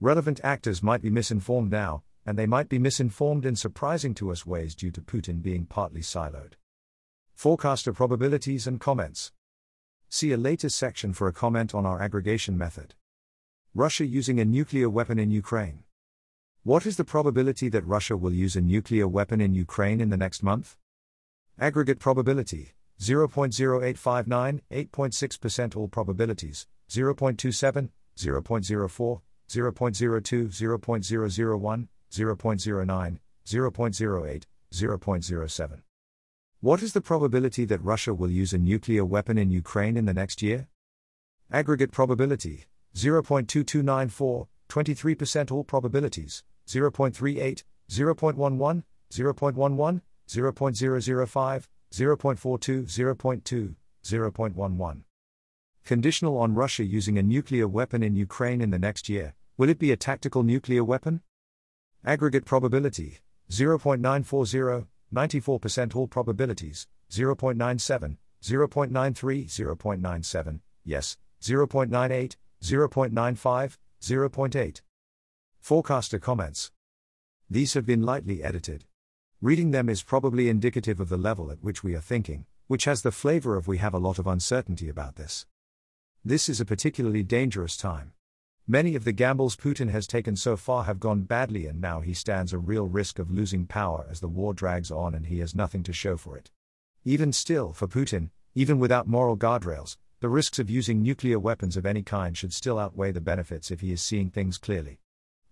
Relevant 0.01 0.41
actors 0.45 0.83
might 0.83 1.03
be 1.03 1.11
misinformed 1.11 1.71
now, 1.71 2.03
and 2.25 2.39
they 2.39 2.47
might 2.47 2.69
be 2.69 2.79
misinformed 2.79 3.47
in 3.47 3.57
surprising 3.57 4.15
to 4.15 4.31
us 4.31 4.47
ways 4.47 4.75
due 4.75 4.91
to 4.91 5.01
Putin 5.01 5.41
being 5.41 5.65
partly 5.65 6.03
siloed. 6.03 6.53
Forecaster 7.35 7.93
probabilities 7.93 8.67
and 8.67 8.81
comments. 8.81 9.33
See 10.19 10.33
a 10.33 10.39
latest 10.39 10.79
section 10.79 11.13
for 11.13 11.29
a 11.29 11.33
comment 11.35 11.75
on 11.75 11.85
our 11.85 12.01
aggregation 12.01 12.57
method. 12.57 12.95
Russia 13.75 14.07
using 14.07 14.41
a 14.41 14.47
nuclear 14.47 14.89
weapon 14.89 15.19
in 15.19 15.31
Ukraine. 15.31 15.85
What 16.63 16.87
is 16.87 16.97
the 16.97 17.05
probability 17.05 17.69
that 17.69 17.87
Russia 17.87 18.17
will 18.17 18.33
use 18.33 18.57
a 18.57 18.63
nuclear 18.63 19.07
weapon 19.07 19.43
in 19.43 19.53
Ukraine 19.53 20.01
in 20.01 20.09
the 20.09 20.17
next 20.17 20.43
month? 20.43 20.79
Aggregate 21.61 21.99
probability 21.99 22.73
0.0859, 22.99 24.61
8.6% 24.71 25.77
all 25.77 25.89
probabilities, 25.89 26.67
0.27, 26.89 27.91
0.04, 28.17 29.21
0.02, 29.51 30.47
0.001, 30.49 31.89
0.09, 32.11 33.19
0.08, 33.45 34.43
0.07. 34.73 35.86
What 36.67 36.83
is 36.83 36.95
the 36.95 37.01
probability 37.01 37.65
that 37.67 37.85
Russia 37.85 38.13
will 38.13 38.29
use 38.29 38.53
a 38.53 38.59
nuclear 38.59 39.05
weapon 39.05 39.39
in 39.39 39.53
Ukraine 39.53 39.97
in 39.97 40.05
the 40.05 40.13
next 40.13 40.43
year? 40.43 40.67
Aggregate 41.49 41.93
probability 41.93 42.65
0.2294, 42.93 44.49
23% 44.69 45.53
all 45.53 45.63
probabilities, 45.63 46.43
0.38, 46.67 47.63
0.11, 47.89 48.83
0.11, 49.13 50.01
0.005, 50.29 51.67
0.42, 51.93 52.83
0.2, 52.83 53.75
0.11. 54.03 55.03
Conditional 55.85 56.37
on 56.37 56.55
Russia 56.55 56.83
using 56.83 57.17
a 57.17 57.23
nuclear 57.23 57.69
weapon 57.69 58.03
in 58.03 58.17
Ukraine 58.17 58.61
in 58.61 58.71
the 58.71 58.79
next 58.81 59.09
year, 59.09 59.37
will 59.57 59.69
it 59.69 59.79
be 59.79 59.93
a 59.93 59.97
tactical 59.97 60.43
nuclear 60.43 60.83
weapon? 60.83 61.21
Aggregate 62.05 62.45
probability 62.45 63.21
0.940, 63.53 64.89
94% 65.15 65.97
all 65.97 66.07
probabilities, 66.07 66.87
0.97, 67.11 68.17
0.93, 68.43 69.47
0.97, 69.47 70.61
yes, 70.85 71.17
0.98, 71.41 72.37
0.95, 72.63 73.77
0.8. 74.01 74.81
Forecaster 75.61 76.19
comments. 76.19 76.71
These 77.49 77.75
have 77.75 77.87
been 77.87 78.03
lightly 78.03 78.43
edited. 78.43 78.85
Reading 79.41 79.71
them 79.71 79.89
is 79.89 80.03
probably 80.03 80.49
indicative 80.49 80.99
of 80.99 81.09
the 81.09 81.17
level 81.17 81.51
at 81.51 81.63
which 81.63 81.85
we 81.85 81.95
are 81.95 82.01
thinking, 82.01 82.47
which 82.67 82.85
has 82.85 83.03
the 83.03 83.13
flavor 83.13 83.57
of 83.57 83.69
we 83.69 83.79
have 83.79 83.95
a 83.95 83.99
lot 83.99 84.19
of 84.19 84.27
uncertainty 84.27 84.89
about 84.89 85.17
this. 85.17 85.47
This 86.25 86.49
is 86.49 86.61
a 86.61 86.65
particularly 86.65 87.23
dangerous 87.23 87.77
time. 87.77 88.13
Many 88.69 88.97
of 88.97 89.05
the 89.05 89.13
gambles 89.13 89.55
Putin 89.55 89.91
has 89.91 90.09
taken 90.09 90.35
so 90.35 90.57
far 90.57 90.83
have 90.85 90.99
gone 90.99 91.23
badly, 91.23 91.67
and 91.67 91.81
now 91.81 92.01
he 92.01 92.13
stands 92.13 92.53
a 92.53 92.59
real 92.59 92.89
risk 92.89 93.21
of 93.21 93.31
losing 93.31 93.65
power 93.65 94.09
as 94.11 94.19
the 94.19 94.27
war 94.27 94.55
drags 94.55 94.91
on 94.91 95.15
and 95.15 95.27
he 95.27 95.39
has 95.39 95.55
nothing 95.55 95.85
to 95.85 95.93
show 95.93 96.17
for 96.17 96.37
it. 96.37 96.51
Even 97.05 97.33
still, 97.33 97.73
for 97.73 97.87
Putin, 97.87 98.31
even 98.57 98.81
without 98.81 99.07
moral 99.07 99.37
guardrails, 99.37 99.99
the 100.19 100.29
risks 100.29 100.59
of 100.59 100.69
using 100.69 101.01
nuclear 101.01 101.39
weapons 101.39 101.77
of 101.77 101.87
any 101.87 102.03
kind 102.03 102.37
should 102.37 102.53
still 102.53 102.77
outweigh 102.77 103.13
the 103.13 103.21
benefits 103.21 103.71
if 103.71 103.83
he 103.83 103.93
is 103.93 104.03
seeing 104.03 104.31
things 104.31 104.59
clearly. 104.59 104.99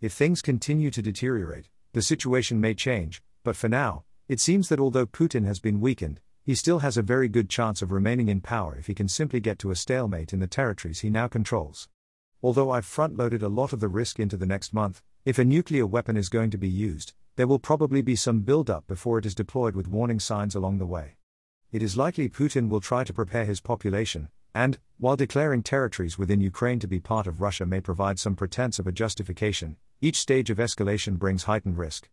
If 0.00 0.12
things 0.12 0.42
continue 0.42 0.90
to 0.90 1.00
deteriorate, 1.00 1.68
the 1.92 2.02
situation 2.02 2.60
may 2.60 2.74
change, 2.74 3.22
but 3.44 3.54
for 3.54 3.68
now, 3.68 4.02
it 4.26 4.40
seems 4.40 4.68
that 4.70 4.80
although 4.80 5.06
Putin 5.06 5.46
has 5.46 5.60
been 5.60 5.80
weakened, 5.80 6.18
he 6.42 6.56
still 6.56 6.80
has 6.80 6.96
a 6.96 7.02
very 7.02 7.28
good 7.28 7.48
chance 7.48 7.80
of 7.80 7.92
remaining 7.92 8.26
in 8.26 8.40
power 8.40 8.74
if 8.76 8.88
he 8.88 8.94
can 8.94 9.06
simply 9.06 9.38
get 9.38 9.60
to 9.60 9.70
a 9.70 9.76
stalemate 9.76 10.32
in 10.32 10.40
the 10.40 10.48
territories 10.48 11.00
he 11.00 11.10
now 11.10 11.28
controls. 11.28 11.88
Although 12.44 12.72
I've 12.72 12.84
front 12.84 13.16
loaded 13.16 13.42
a 13.42 13.48
lot 13.48 13.72
of 13.72 13.80
the 13.80 13.88
risk 13.88 14.20
into 14.20 14.36
the 14.36 14.44
next 14.44 14.74
month, 14.74 15.00
if 15.24 15.38
a 15.38 15.46
nuclear 15.46 15.86
weapon 15.86 16.14
is 16.14 16.28
going 16.28 16.50
to 16.50 16.58
be 16.58 16.68
used, 16.68 17.14
there 17.36 17.46
will 17.46 17.58
probably 17.58 18.02
be 18.02 18.16
some 18.16 18.40
build 18.40 18.68
up 18.68 18.86
before 18.86 19.18
it 19.18 19.24
is 19.24 19.34
deployed 19.34 19.74
with 19.74 19.88
warning 19.88 20.20
signs 20.20 20.54
along 20.54 20.76
the 20.76 20.84
way. 20.84 21.16
It 21.72 21.82
is 21.82 21.96
likely 21.96 22.28
Putin 22.28 22.68
will 22.68 22.82
try 22.82 23.02
to 23.02 23.14
prepare 23.14 23.46
his 23.46 23.62
population, 23.62 24.28
and, 24.54 24.78
while 24.98 25.16
declaring 25.16 25.62
territories 25.62 26.18
within 26.18 26.42
Ukraine 26.42 26.78
to 26.80 26.86
be 26.86 27.00
part 27.00 27.26
of 27.26 27.40
Russia 27.40 27.64
may 27.64 27.80
provide 27.80 28.18
some 28.18 28.36
pretense 28.36 28.78
of 28.78 28.86
a 28.86 28.92
justification, 28.92 29.78
each 30.02 30.16
stage 30.18 30.50
of 30.50 30.58
escalation 30.58 31.18
brings 31.18 31.44
heightened 31.44 31.78
risk. 31.78 32.10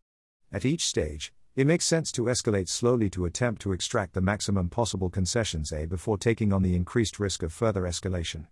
At 0.49 0.63
each 0.63 0.85
stage, 0.85 1.33
it 1.57 1.67
makes 1.67 1.83
sense 1.83 2.09
to 2.13 2.29
escalate 2.29 2.69
slowly 2.69 3.09
to 3.09 3.25
attempt 3.25 3.61
to 3.63 3.73
extract 3.73 4.13
the 4.13 4.21
maximum 4.21 4.69
possible 4.69 5.09
concessions 5.09 5.73
A 5.73 5.87
before 5.87 6.17
taking 6.17 6.53
on 6.53 6.63
the 6.63 6.73
increased 6.73 7.19
risk 7.19 7.43
of 7.43 7.51
further 7.51 7.81
escalation. 7.81 8.47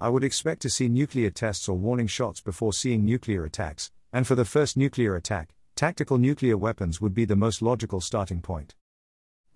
I 0.00 0.08
would 0.08 0.24
expect 0.24 0.60
to 0.62 0.70
see 0.70 0.88
nuclear 0.88 1.30
tests 1.30 1.68
or 1.68 1.78
warning 1.78 2.08
shots 2.08 2.40
before 2.40 2.72
seeing 2.72 3.04
nuclear 3.04 3.44
attacks, 3.44 3.92
and 4.12 4.26
for 4.26 4.34
the 4.34 4.44
first 4.44 4.76
nuclear 4.76 5.14
attack, 5.14 5.54
tactical 5.76 6.18
nuclear 6.18 6.56
weapons 6.56 7.00
would 7.00 7.14
be 7.14 7.24
the 7.24 7.36
most 7.36 7.62
logical 7.62 8.00
starting 8.00 8.42
point. 8.42 8.74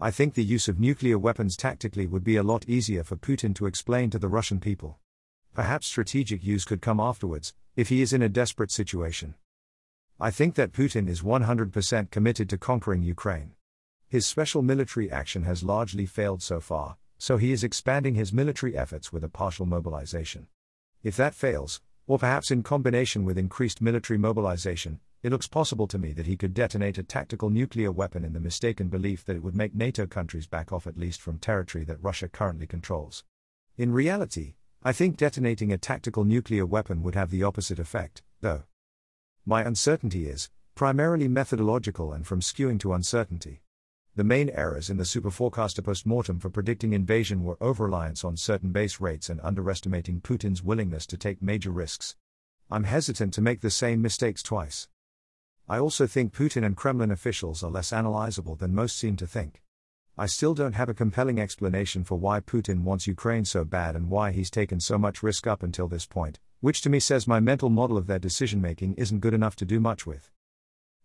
I 0.00 0.12
think 0.12 0.34
the 0.34 0.44
use 0.44 0.68
of 0.68 0.78
nuclear 0.78 1.18
weapons 1.18 1.56
tactically 1.56 2.06
would 2.06 2.22
be 2.22 2.36
a 2.36 2.44
lot 2.44 2.68
easier 2.68 3.02
for 3.02 3.16
Putin 3.16 3.52
to 3.56 3.66
explain 3.66 4.10
to 4.10 4.18
the 4.18 4.28
Russian 4.28 4.60
people. 4.60 5.00
Perhaps 5.54 5.88
strategic 5.88 6.44
use 6.44 6.64
could 6.64 6.80
come 6.80 7.00
afterwards, 7.00 7.52
if 7.74 7.88
he 7.88 8.00
is 8.00 8.12
in 8.12 8.22
a 8.22 8.28
desperate 8.28 8.70
situation. 8.70 9.34
I 10.20 10.30
think 10.30 10.54
that 10.54 10.72
Putin 10.72 11.08
is 11.08 11.22
100% 11.22 12.12
committed 12.12 12.48
to 12.50 12.58
conquering 12.58 13.02
Ukraine. 13.02 13.54
His 14.08 14.24
special 14.24 14.62
military 14.62 15.10
action 15.10 15.42
has 15.42 15.64
largely 15.64 16.06
failed 16.06 16.42
so 16.42 16.60
far, 16.60 16.96
so 17.18 17.36
he 17.36 17.52
is 17.52 17.64
expanding 17.64 18.14
his 18.14 18.32
military 18.32 18.76
efforts 18.76 19.12
with 19.12 19.24
a 19.24 19.28
partial 19.28 19.66
mobilization. 19.66 20.46
If 21.02 21.16
that 21.16 21.34
fails, 21.34 21.80
or 22.06 22.18
perhaps 22.18 22.50
in 22.50 22.62
combination 22.62 23.24
with 23.24 23.36
increased 23.36 23.82
military 23.82 24.18
mobilization, 24.18 25.00
it 25.22 25.32
looks 25.32 25.48
possible 25.48 25.88
to 25.88 25.98
me 25.98 26.12
that 26.12 26.26
he 26.26 26.36
could 26.36 26.54
detonate 26.54 26.96
a 26.96 27.02
tactical 27.02 27.50
nuclear 27.50 27.90
weapon 27.90 28.24
in 28.24 28.32
the 28.32 28.40
mistaken 28.40 28.88
belief 28.88 29.24
that 29.24 29.34
it 29.34 29.42
would 29.42 29.56
make 29.56 29.74
NATO 29.74 30.06
countries 30.06 30.46
back 30.46 30.72
off 30.72 30.86
at 30.86 30.96
least 30.96 31.20
from 31.20 31.38
territory 31.38 31.84
that 31.84 32.02
Russia 32.02 32.28
currently 32.28 32.66
controls. 32.66 33.24
In 33.76 33.92
reality, 33.92 34.54
I 34.82 34.92
think 34.92 35.16
detonating 35.16 35.72
a 35.72 35.78
tactical 35.78 36.24
nuclear 36.24 36.64
weapon 36.64 37.02
would 37.02 37.16
have 37.16 37.30
the 37.30 37.42
opposite 37.42 37.80
effect, 37.80 38.22
though. 38.40 38.62
My 39.44 39.62
uncertainty 39.62 40.28
is, 40.28 40.50
primarily 40.76 41.26
methodological 41.26 42.12
and 42.12 42.24
from 42.24 42.40
skewing 42.40 42.78
to 42.80 42.92
uncertainty. 42.92 43.62
The 44.18 44.24
main 44.24 44.50
errors 44.50 44.90
in 44.90 44.96
the 44.96 45.04
superforecaster 45.04 45.84
postmortem 45.84 46.40
for 46.40 46.50
predicting 46.50 46.92
invasion 46.92 47.44
were 47.44 47.54
overreliance 47.58 48.24
on 48.24 48.36
certain 48.36 48.72
base 48.72 49.00
rates 49.00 49.30
and 49.30 49.40
underestimating 49.42 50.20
Putin's 50.20 50.60
willingness 50.60 51.06
to 51.06 51.16
take 51.16 51.40
major 51.40 51.70
risks. 51.70 52.16
I'm 52.68 52.82
hesitant 52.82 53.32
to 53.34 53.40
make 53.40 53.60
the 53.60 53.70
same 53.70 54.02
mistakes 54.02 54.42
twice. 54.42 54.88
I 55.68 55.78
also 55.78 56.08
think 56.08 56.34
Putin 56.34 56.66
and 56.66 56.76
Kremlin 56.76 57.12
officials 57.12 57.62
are 57.62 57.70
less 57.70 57.92
analyzable 57.92 58.58
than 58.58 58.74
most 58.74 58.96
seem 58.96 59.14
to 59.18 59.26
think. 59.28 59.62
I 60.18 60.26
still 60.26 60.52
don't 60.52 60.74
have 60.74 60.88
a 60.88 60.94
compelling 60.94 61.38
explanation 61.38 62.02
for 62.02 62.18
why 62.18 62.40
Putin 62.40 62.82
wants 62.82 63.06
Ukraine 63.06 63.44
so 63.44 63.64
bad 63.64 63.94
and 63.94 64.10
why 64.10 64.32
he's 64.32 64.50
taken 64.50 64.80
so 64.80 64.98
much 64.98 65.22
risk 65.22 65.46
up 65.46 65.62
until 65.62 65.86
this 65.86 66.06
point, 66.06 66.40
which 66.58 66.80
to 66.80 66.90
me 66.90 66.98
says 66.98 67.28
my 67.28 67.38
mental 67.38 67.70
model 67.70 67.96
of 67.96 68.08
their 68.08 68.18
decision 68.18 68.60
making 68.60 68.94
isn't 68.94 69.20
good 69.20 69.32
enough 69.32 69.54
to 69.54 69.64
do 69.64 69.78
much 69.78 70.08
with. 70.08 70.32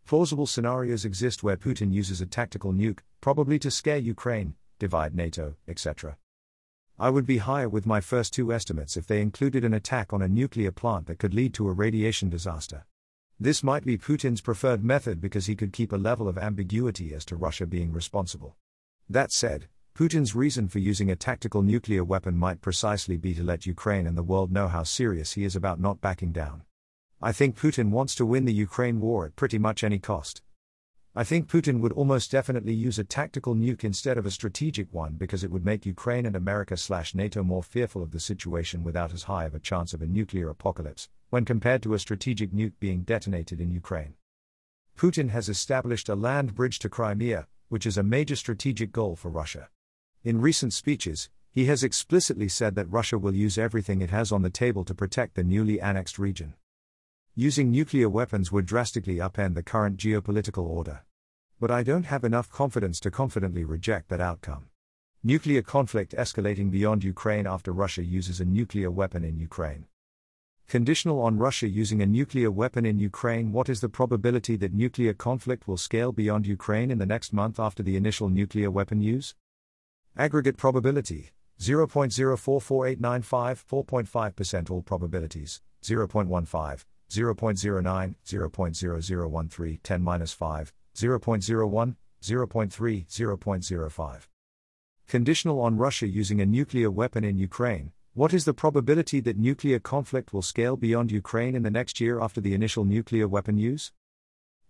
Plausible 0.06 0.48
scenarios 0.48 1.06
exist 1.06 1.44
where 1.44 1.56
Putin 1.56 1.94
uses 1.94 2.20
a 2.20 2.26
tactical 2.26 2.74
nuke, 2.74 3.00
probably 3.22 3.58
to 3.60 3.72
scare 3.72 3.98
Ukraine, 3.98 4.56
divide 4.78 5.16
NATO, 5.16 5.56
etc. 5.68 6.18
I 7.00 7.10
would 7.10 7.26
be 7.26 7.38
higher 7.38 7.70
with 7.70 7.86
my 7.86 8.02
first 8.02 8.34
two 8.34 8.52
estimates 8.52 8.98
if 8.98 9.08
they 9.08 9.22
included 9.22 9.64
an 9.64 9.74
attack 9.74 10.12
on 10.12 10.22
a 10.22 10.28
nuclear 10.28 10.72
plant 10.72 11.08
that 11.08 11.20
could 11.20 11.34
lead 11.34 11.54
to 11.56 11.70
a 11.70 11.74
radiation 11.74 12.30
disaster. 12.30 12.86
This 13.40 13.64
might 13.64 13.86
be 13.86 13.98
Putin's 13.98 14.42
preferred 14.42 14.84
method 14.84 15.20
because 15.20 15.48
he 15.48 15.56
could 15.56 15.74
keep 15.74 15.92
a 15.92 15.98
level 15.98 16.28
of 16.28 16.38
ambiguity 16.38 17.14
as 17.14 17.26
to 17.26 17.36
Russia 17.36 17.66
being 17.66 17.92
responsible. 17.92 18.56
That 19.10 19.32
said, 19.32 19.68
Putin's 19.96 20.36
reason 20.36 20.68
for 20.68 20.80
using 20.80 21.10
a 21.10 21.16
tactical 21.16 21.62
nuclear 21.62 22.04
weapon 22.04 22.38
might 22.38 22.62
precisely 22.62 23.16
be 23.16 23.34
to 23.36 23.44
let 23.44 23.66
Ukraine 23.66 24.06
and 24.06 24.18
the 24.18 24.24
world 24.24 24.52
know 24.52 24.68
how 24.68 24.84
serious 24.84 25.34
he 25.34 25.46
is 25.46 25.56
about 25.56 25.80
not 25.80 26.02
backing 26.02 26.32
down. 26.32 26.64
I 27.26 27.32
think 27.32 27.58
Putin 27.58 27.90
wants 27.90 28.16
to 28.16 28.26
win 28.26 28.44
the 28.44 28.52
Ukraine 28.52 29.00
war 29.00 29.26
at 29.26 29.38
pretty 29.38 29.58
much 29.58 29.82
any 29.82 29.98
cost. 29.98 30.42
I 31.16 31.24
think 31.24 31.48
Putin 31.48 31.80
would 31.80 31.94
almost 31.94 32.30
definitely 32.30 32.74
use 32.74 33.00
a 33.00 33.06
tactical 33.06 33.56
nuke 33.56 33.86
instead 33.86 34.18
of 34.18 34.26
a 34.26 34.32
strategic 34.32 34.94
one 34.94 35.14
because 35.14 35.42
it 35.42 35.50
would 35.50 35.64
make 35.64 35.86
Ukraine 35.86 36.26
and 36.26 36.36
America 36.36 36.76
slash 36.76 37.16
NATO 37.16 37.42
more 37.42 37.64
fearful 37.64 38.04
of 38.04 38.12
the 38.12 38.20
situation 38.20 38.84
without 38.84 39.14
as 39.14 39.24
high 39.24 39.46
of 39.46 39.56
a 39.56 39.60
chance 39.60 39.94
of 39.94 40.02
a 40.02 40.06
nuclear 40.06 40.50
apocalypse, 40.50 41.08
when 41.30 41.46
compared 41.46 41.82
to 41.84 41.94
a 41.94 42.00
strategic 42.00 42.52
nuke 42.52 42.74
being 42.82 43.04
detonated 43.04 43.62
in 43.62 43.72
Ukraine. 43.72 44.16
Putin 44.98 45.30
has 45.30 45.48
established 45.48 46.10
a 46.10 46.16
land 46.16 46.54
bridge 46.54 46.78
to 46.80 46.90
Crimea, 46.90 47.48
which 47.70 47.86
is 47.86 47.98
a 47.98 48.04
major 48.04 48.36
strategic 48.36 48.92
goal 48.92 49.16
for 49.16 49.30
Russia. 49.30 49.70
In 50.26 50.42
recent 50.42 50.74
speeches, 50.74 51.30
he 51.50 51.68
has 51.68 51.86
explicitly 51.86 52.50
said 52.50 52.76
that 52.76 52.92
Russia 52.92 53.18
will 53.18 53.34
use 53.34 53.58
everything 53.58 54.02
it 54.02 54.10
has 54.10 54.34
on 54.34 54.42
the 54.42 54.50
table 54.50 54.84
to 54.84 54.94
protect 54.94 55.36
the 55.36 55.44
newly 55.46 55.80
annexed 55.80 56.20
region. 56.20 56.56
Using 57.36 57.72
nuclear 57.72 58.10
weapons 58.10 58.52
would 58.52 58.68
drastically 58.68 59.16
upend 59.16 59.56
the 59.56 59.64
current 59.64 59.98
geopolitical 59.98 60.68
order. 60.68 61.04
But 61.60 61.72
I 61.72 61.82
don't 61.82 62.06
have 62.06 62.24
enough 62.24 62.48
confidence 62.48 63.00
to 63.00 63.10
confidently 63.10 63.64
reject 63.64 64.10
that 64.10 64.22
outcome. 64.22 64.68
Nuclear 65.24 65.64
conflict 65.64 66.14
escalating 66.16 66.70
beyond 66.70 67.04
Ukraine 67.04 67.48
after 67.48 67.72
Russia 67.72 68.04
uses 68.04 68.40
a 68.40 68.46
nuclear 68.46 68.92
weapon 68.92 69.24
in 69.24 69.40
Ukraine. 69.40 69.88
Conditional 70.68 71.22
on 71.22 71.40
Russia 71.40 71.68
using 71.68 72.04
a 72.04 72.06
nuclear 72.06 72.52
weapon 72.52 72.86
in 72.86 73.00
Ukraine, 73.00 73.52
what 73.52 73.68
is 73.68 73.82
the 73.82 73.90
probability 73.90 74.56
that 74.58 74.72
nuclear 74.72 75.16
conflict 75.16 75.68
will 75.68 75.78
scale 75.78 76.12
beyond 76.12 76.46
Ukraine 76.46 76.92
in 76.92 77.00
the 77.00 77.08
next 77.08 77.34
month 77.34 77.60
after 77.60 77.82
the 77.82 77.98
initial 77.98 78.30
nuclear 78.30 78.70
weapon 78.70 79.02
use? 79.02 79.34
Aggregate 80.16 80.58
probability 80.58 81.32
0.044895, 81.60 83.00
4.5% 83.00 84.70
all 84.70 84.84
probabilities, 84.84 85.62
0.15, 85.82 86.86
0.09, 87.14 88.16
0.0013, 88.26 89.80
10 89.84 90.02
minus 90.02 90.34
5, 90.34 90.74
0.01, 90.96 91.96
0.3, 92.22 93.08
0.05. 93.08 94.28
Conditional 95.08 95.62
on 95.62 95.78
Russia 95.78 96.08
using 96.08 96.42
a 96.42 96.46
nuclear 96.46 96.90
weapon 96.90 97.24
in 97.24 97.38
Ukraine, 97.38 97.92
what 98.16 98.34
is 98.34 98.46
the 98.46 98.54
probability 98.54 99.20
that 99.20 99.38
nuclear 99.38 99.80
conflict 99.80 100.34
will 100.34 100.42
scale 100.42 100.76
beyond 100.76 101.12
Ukraine 101.12 101.56
in 101.56 101.64
the 101.64 101.70
next 101.70 102.00
year 102.00 102.20
after 102.20 102.42
the 102.42 102.54
initial 102.54 102.86
nuclear 102.86 103.28
weapon 103.28 103.58
use? 103.58 103.92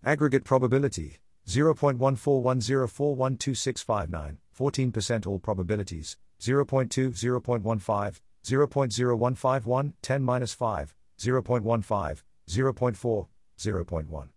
Aggregate 0.03 0.43
probability 0.43 1.19
0.1410412659, 1.47 4.37
14% 4.57 5.27
all 5.27 5.39
probabilities, 5.39 6.17
0.2, 6.39 7.09
0.15, 7.09 8.19
0.0151, 8.45 9.93
10 10.01 10.23
minus 10.23 10.53
5, 10.53 10.95
0.15, 11.19 12.23
0.4, 12.49 13.27
0.1. 13.57 14.27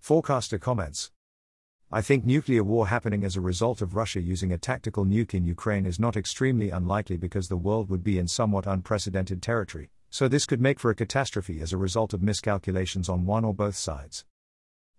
Forecaster 0.00 0.58
comments. 0.58 1.10
I 1.90 2.00
think 2.00 2.24
nuclear 2.24 2.64
war 2.64 2.88
happening 2.88 3.22
as 3.22 3.36
a 3.36 3.40
result 3.40 3.82
of 3.82 3.94
Russia 3.94 4.20
using 4.20 4.52
a 4.52 4.58
tactical 4.58 5.04
nuke 5.04 5.34
in 5.34 5.44
Ukraine 5.44 5.86
is 5.86 6.00
not 6.00 6.16
extremely 6.16 6.70
unlikely 6.70 7.16
because 7.16 7.48
the 7.48 7.56
world 7.56 7.90
would 7.90 8.02
be 8.02 8.18
in 8.18 8.26
somewhat 8.26 8.66
unprecedented 8.66 9.42
territory, 9.42 9.90
so 10.08 10.26
this 10.26 10.46
could 10.46 10.60
make 10.60 10.80
for 10.80 10.90
a 10.90 10.94
catastrophe 10.94 11.60
as 11.60 11.72
a 11.72 11.76
result 11.76 12.14
of 12.14 12.22
miscalculations 12.22 13.08
on 13.08 13.26
one 13.26 13.44
or 13.44 13.54
both 13.54 13.76
sides. 13.76 14.24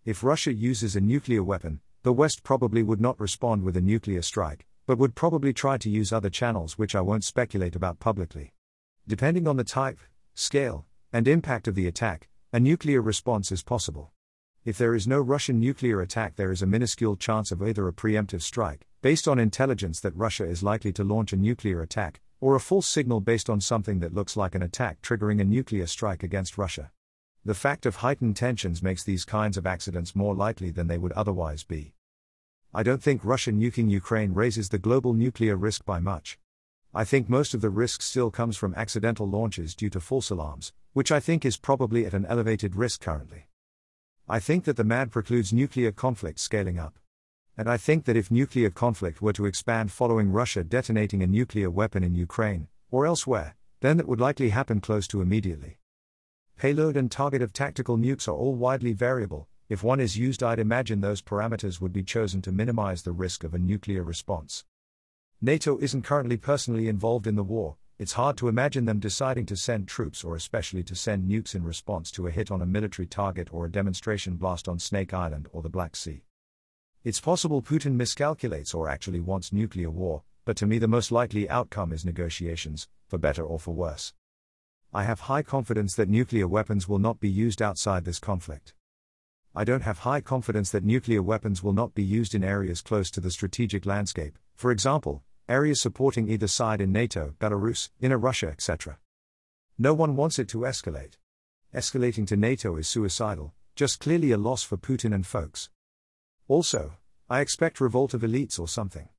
If 0.05 0.23
Russia 0.23 0.53
uses 0.53 0.95
a 0.95 1.01
nuclear 1.01 1.43
weapon, 1.43 1.81
the 2.03 2.13
West 2.13 2.43
probably 2.43 2.83
would 2.83 3.01
not 3.01 3.19
respond 3.19 3.63
with 3.63 3.77
a 3.77 3.81
nuclear 3.81 4.21
strike, 4.21 4.65
but 4.85 4.97
would 4.97 5.15
probably 5.15 5.53
try 5.53 5.77
to 5.77 5.89
use 5.89 6.11
other 6.11 6.29
channels 6.29 6.77
which 6.77 6.95
I 6.95 7.01
won't 7.01 7.23
speculate 7.23 7.75
about 7.75 7.99
publicly. 7.99 8.53
Depending 9.07 9.47
on 9.47 9.57
the 9.57 9.63
type, 9.63 9.99
scale, 10.35 10.85
and 11.13 11.27
impact 11.27 11.67
of 11.67 11.75
the 11.75 11.87
attack, 11.87 12.27
a 12.51 12.59
nuclear 12.59 12.99
response 12.99 13.51
is 13.51 13.61
possible. 13.61 14.11
If 14.65 14.79
there 14.79 14.95
is 14.95 15.07
no 15.07 15.19
Russian 15.19 15.59
nuclear 15.59 16.01
attack, 16.01 16.35
there 16.35 16.51
is 16.51 16.63
a 16.63 16.65
minuscule 16.65 17.15
chance 17.15 17.51
of 17.51 17.61
either 17.61 17.87
a 17.87 17.93
preemptive 17.93 18.41
strike, 18.41 18.87
based 19.03 19.27
on 19.27 19.37
intelligence 19.37 19.99
that 19.99 20.15
Russia 20.15 20.45
is 20.45 20.63
likely 20.63 20.91
to 20.93 21.03
launch 21.03 21.31
a 21.31 21.37
nuclear 21.37 21.83
attack, 21.83 22.19
or 22.41 22.55
a 22.55 22.59
false 22.59 22.87
signal 22.87 23.21
based 23.21 23.47
on 23.47 23.61
something 23.61 23.99
that 23.99 24.15
looks 24.15 24.35
like 24.35 24.55
an 24.55 24.63
attack 24.63 25.01
triggering 25.03 25.39
a 25.39 25.45
nuclear 25.45 25.85
strike 25.85 26.23
against 26.23 26.57
Russia. 26.57 26.91
The 27.45 27.53
fact 27.53 27.85
of 27.85 27.97
heightened 27.97 28.35
tensions 28.35 28.81
makes 28.81 29.03
these 29.03 29.23
kinds 29.23 29.55
of 29.55 29.67
accidents 29.67 30.15
more 30.15 30.33
likely 30.33 30.71
than 30.71 30.87
they 30.87 30.97
would 30.97 31.11
otherwise 31.11 31.63
be. 31.63 31.93
I 32.73 32.81
don't 32.81 33.03
think 33.03 33.23
Russia 33.23 33.51
nuking 33.51 33.89
Ukraine 33.89 34.33
raises 34.33 34.69
the 34.69 34.79
global 34.79 35.13
nuclear 35.13 35.55
risk 35.55 35.85
by 35.85 35.99
much. 35.99 36.39
I 36.95 37.03
think 37.05 37.27
most 37.27 37.55
of 37.55 37.61
the 37.61 37.71
risk 37.71 38.03
still 38.03 38.29
comes 38.29 38.55
from 38.55 38.75
accidental 38.75 39.27
launches 39.27 39.73
due 39.73 39.89
to 39.89 39.99
false 39.99 40.29
alarms, 40.29 40.73
which 40.93 41.11
I 41.11 41.19
think 41.19 41.43
is 41.43 41.57
probably 41.57 42.05
at 42.05 42.13
an 42.13 42.27
elevated 42.27 42.75
risk 42.75 43.01
currently. 43.01 43.47
I 44.29 44.39
think 44.39 44.65
that 44.65 44.77
the 44.77 44.83
MAD 44.83 45.11
precludes 45.11 45.51
nuclear 45.51 45.91
conflict 45.91 46.39
scaling 46.39 46.77
up. 46.77 46.99
And 47.57 47.67
I 47.67 47.77
think 47.77 48.05
that 48.05 48.15
if 48.15 48.29
nuclear 48.29 48.69
conflict 48.69 49.23
were 49.23 49.33
to 49.33 49.47
expand 49.47 49.91
following 49.91 50.31
Russia 50.31 50.63
detonating 50.63 51.23
a 51.23 51.27
nuclear 51.27 51.71
weapon 51.71 52.03
in 52.03 52.13
Ukraine, 52.13 52.67
or 52.91 53.07
elsewhere, 53.07 53.55
then 53.81 53.97
that 53.97 54.07
would 54.07 54.21
likely 54.21 54.49
happen 54.49 54.79
close 54.79 55.07
to 55.07 55.21
immediately. 55.21 55.79
Payload 56.57 56.95
and 56.95 57.09
target 57.09 57.41
of 57.41 57.53
tactical 57.53 57.97
nukes 57.97 58.27
are 58.27 58.31
all 58.31 58.53
widely 58.53 58.93
variable. 58.93 59.47
If 59.67 59.83
one 59.83 59.99
is 59.99 60.15
used, 60.15 60.43
I'd 60.43 60.59
imagine 60.59 61.01
those 61.01 61.23
parameters 61.23 61.81
would 61.81 61.91
be 61.91 62.03
chosen 62.03 62.43
to 62.43 62.51
minimize 62.51 63.01
the 63.01 63.11
risk 63.11 63.43
of 63.43 63.55
a 63.55 63.59
nuclear 63.59 64.03
response. 64.03 64.63
NATO 65.45 65.77
isn't 65.79 66.03
currently 66.03 66.37
personally 66.37 66.87
involved 66.87 67.27
in 67.27 67.35
the 67.35 67.43
war, 67.43 67.75
it's 67.99 68.13
hard 68.13 68.37
to 68.37 68.47
imagine 68.47 68.85
them 68.85 68.99
deciding 68.99 69.45
to 69.47 69.57
send 69.57 69.89
troops 69.89 70.23
or 70.23 70.37
especially 70.37 70.83
to 70.83 70.95
send 70.95 71.29
nukes 71.29 71.53
in 71.53 71.65
response 71.65 72.11
to 72.11 72.27
a 72.27 72.31
hit 72.31 72.49
on 72.49 72.61
a 72.61 72.65
military 72.65 73.05
target 73.05 73.53
or 73.53 73.65
a 73.65 73.69
demonstration 73.69 74.37
blast 74.37 74.69
on 74.69 74.79
Snake 74.79 75.13
Island 75.13 75.49
or 75.51 75.61
the 75.61 75.67
Black 75.67 75.97
Sea. 75.97 76.23
It's 77.03 77.19
possible 77.19 77.61
Putin 77.61 77.97
miscalculates 77.97 78.73
or 78.73 78.87
actually 78.87 79.19
wants 79.19 79.51
nuclear 79.51 79.89
war, 79.89 80.23
but 80.45 80.55
to 80.55 80.65
me 80.65 80.77
the 80.77 80.87
most 80.87 81.11
likely 81.11 81.49
outcome 81.49 81.91
is 81.91 82.05
negotiations, 82.05 82.87
for 83.09 83.17
better 83.17 83.43
or 83.43 83.59
for 83.59 83.73
worse. 83.73 84.13
I 84.93 85.03
have 85.03 85.19
high 85.19 85.43
confidence 85.43 85.93
that 85.95 86.07
nuclear 86.07 86.47
weapons 86.47 86.87
will 86.87 86.99
not 86.99 87.19
be 87.19 87.29
used 87.29 87.61
outside 87.61 88.05
this 88.05 88.17
conflict. 88.17 88.75
I 89.53 89.65
don't 89.65 89.83
have 89.83 89.99
high 89.99 90.21
confidence 90.21 90.71
that 90.71 90.85
nuclear 90.85 91.21
weapons 91.21 91.61
will 91.61 91.73
not 91.73 91.93
be 91.93 92.01
used 92.01 92.33
in 92.33 92.45
areas 92.45 92.79
close 92.81 93.11
to 93.11 93.19
the 93.19 93.29
strategic 93.29 93.85
landscape, 93.85 94.39
for 94.55 94.71
example, 94.71 95.21
areas 95.47 95.81
supporting 95.81 96.29
either 96.29 96.47
side 96.47 96.81
in 96.81 96.91
NATO, 96.91 97.35
Belarus, 97.39 97.89
inner 97.99 98.17
Russia, 98.17 98.47
etc. 98.47 98.97
No 99.77 99.93
one 99.93 100.15
wants 100.15 100.39
it 100.39 100.47
to 100.49 100.59
escalate. 100.59 101.13
Escalating 101.73 102.27
to 102.27 102.37
NATO 102.37 102.77
is 102.77 102.87
suicidal, 102.87 103.53
just 103.75 103.99
clearly 103.99 104.31
a 104.31 104.37
loss 104.37 104.63
for 104.63 104.77
Putin 104.77 105.13
and 105.13 105.25
folks. 105.25 105.69
Also, 106.47 106.93
I 107.29 107.41
expect 107.41 107.81
revolt 107.81 108.13
of 108.13 108.21
elites 108.21 108.59
or 108.59 108.67
something. 108.67 109.09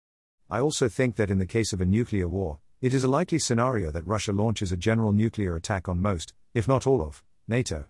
I 0.53 0.59
also 0.59 0.87
think 0.87 1.15
that 1.15 1.31
in 1.31 1.39
the 1.39 1.47
case 1.47 1.73
of 1.73 1.81
a 1.81 1.85
nuclear 1.85 2.27
war, 2.27 2.59
it 2.79 2.93
is 2.93 3.03
a 3.03 3.07
likely 3.07 3.39
scenario 3.39 3.89
that 3.89 4.05
Russia 4.05 4.31
launches 4.31 4.71
a 4.71 4.77
general 4.77 5.11
nuclear 5.11 5.55
attack 5.55 5.89
on 5.89 5.99
most, 5.99 6.35
if 6.53 6.67
not 6.67 6.85
all 6.85 7.01
of, 7.01 7.23
NATO. 7.47 7.85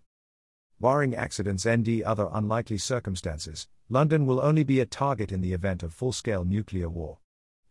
Barring 0.79 1.13
accidents 1.13 1.65
and 1.65 1.85
other 2.03 2.29
unlikely 2.31 2.77
circumstances, 2.77 3.67
London 3.89 4.25
will 4.25 4.39
only 4.39 4.63
be 4.63 4.79
a 4.79 4.85
target 4.85 5.29
in 5.29 5.41
the 5.41 5.51
event 5.51 5.83
of 5.83 5.93
full 5.93 6.13
scale 6.13 6.45
nuclear 6.45 6.87
war. 6.87 7.17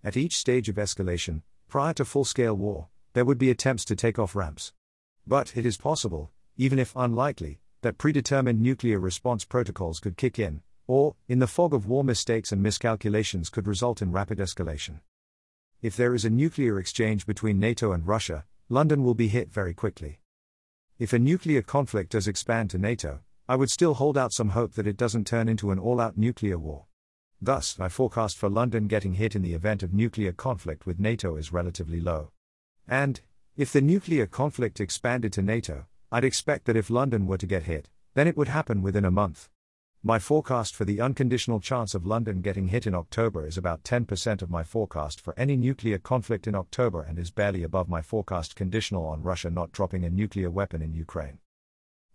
At 0.05 0.19
each 0.19 0.37
stage 0.37 0.69
of 0.69 0.77
escalation, 0.77 1.41
prior 1.69 1.95
to 1.95 2.05
full 2.05 2.27
scale 2.27 2.55
war, 2.55 2.89
there 3.15 3.25
would 3.25 3.39
be 3.39 3.49
attempts 3.49 3.87
to 3.87 3.97
take 3.97 4.19
off 4.19 4.37
ramps. 4.37 4.75
But 5.27 5.57
it 5.57 5.65
is 5.65 5.79
possible, 5.79 6.31
even 6.59 6.79
if 6.79 6.93
unlikely, 6.95 7.61
that 7.81 7.97
predetermined 7.97 8.61
nuclear 8.61 9.01
response 9.01 9.47
protocols 9.47 10.01
could 10.01 10.19
kick 10.19 10.39
in, 10.39 10.61
or, 10.87 11.15
in 11.29 11.39
the 11.39 11.47
fog 11.47 11.73
of 11.75 11.87
war, 11.87 12.05
mistakes 12.05 12.53
and 12.53 12.63
miscalculations 12.63 13.49
could 13.49 13.67
result 13.67 14.03
in 14.03 14.13
rapid 14.13 14.39
escalation. 14.39 15.01
If 15.81 15.97
there 15.97 16.15
is 16.15 16.25
a 16.25 16.31
nuclear 16.31 16.79
exchange 16.79 17.27
between 17.27 17.59
NATO 17.59 17.93
and 17.93 18.07
Russia, 18.07 18.45
London 18.69 19.03
will 19.03 19.15
be 19.15 19.29
hit 19.29 19.53
very 19.53 19.75
quickly. 19.75 20.21
If 20.99 21.13
a 21.13 21.19
nuclear 21.19 21.63
conflict 21.63 22.13
does 22.13 22.29
expand 22.29 22.71
to 22.71 22.79
NATO, 22.79 23.21
I 23.49 23.57
would 23.57 23.71
still 23.71 23.95
hold 23.95 24.17
out 24.17 24.33
some 24.33 24.51
hope 24.51 24.75
that 24.75 24.87
it 24.87 24.97
doesn't 24.97 25.27
turn 25.27 25.49
into 25.49 25.73
an 25.73 25.79
all 25.79 26.01
out 26.01 26.17
nuclear 26.17 26.59
war. 26.59 26.87
Thus, 27.41 27.77
my 27.79 27.89
forecast 27.89 28.37
for 28.37 28.49
London 28.49 28.87
getting 28.87 29.15
hit 29.15 29.35
in 29.35 29.43
the 29.43 29.55
event 29.55 29.83
of 29.83 29.93
nuclear 29.93 30.33
conflict 30.33 30.87
with 30.87 31.01
NATO 31.01 31.37
is 31.37 31.53
relatively 31.53 32.01
low. 32.01 32.31
And, 32.87 33.21
if 33.57 33.73
the 33.73 33.81
nuclear 33.81 34.27
conflict 34.27 34.79
expanded 34.79 35.33
to 35.35 35.43
NATO, 35.43 35.87
I'd 36.13 36.25
expect 36.25 36.67
that 36.67 36.77
if 36.77 36.89
London 36.89 37.27
were 37.27 37.39
to 37.39 37.47
get 37.47 37.65
hit, 37.65 37.89
then 38.15 38.29
it 38.29 38.37
would 38.37 38.49
happen 38.49 38.81
within 38.81 39.05
a 39.05 39.11
month. 39.11 39.49
My 40.05 40.19
forecast 40.19 40.75
for 40.75 40.85
the 40.85 41.01
unconditional 41.01 41.61
chance 41.61 41.95
of 41.95 42.05
London 42.05 42.41
getting 42.41 42.67
hit 42.67 42.89
in 42.89 42.95
October 42.95 43.47
is 43.47 43.57
about 43.57 43.85
10% 43.85 44.43
of 44.43 44.51
my 44.51 44.65
forecast 44.65 45.21
for 45.21 45.33
any 45.39 45.57
nuclear 45.57 45.97
conflict 45.97 46.49
in 46.49 46.57
October 46.57 47.03
and 47.03 47.21
is 47.21 47.31
barely 47.31 47.63
above 47.63 47.89
my 47.89 48.03
forecast 48.03 48.57
conditional 48.57 49.07
on 49.07 49.23
Russia 49.23 49.49
not 49.49 49.71
dropping 49.71 50.05
a 50.05 50.11
nuclear 50.11 50.51
weapon 50.51 50.83
in 50.83 50.93
Ukraine. 50.93 51.39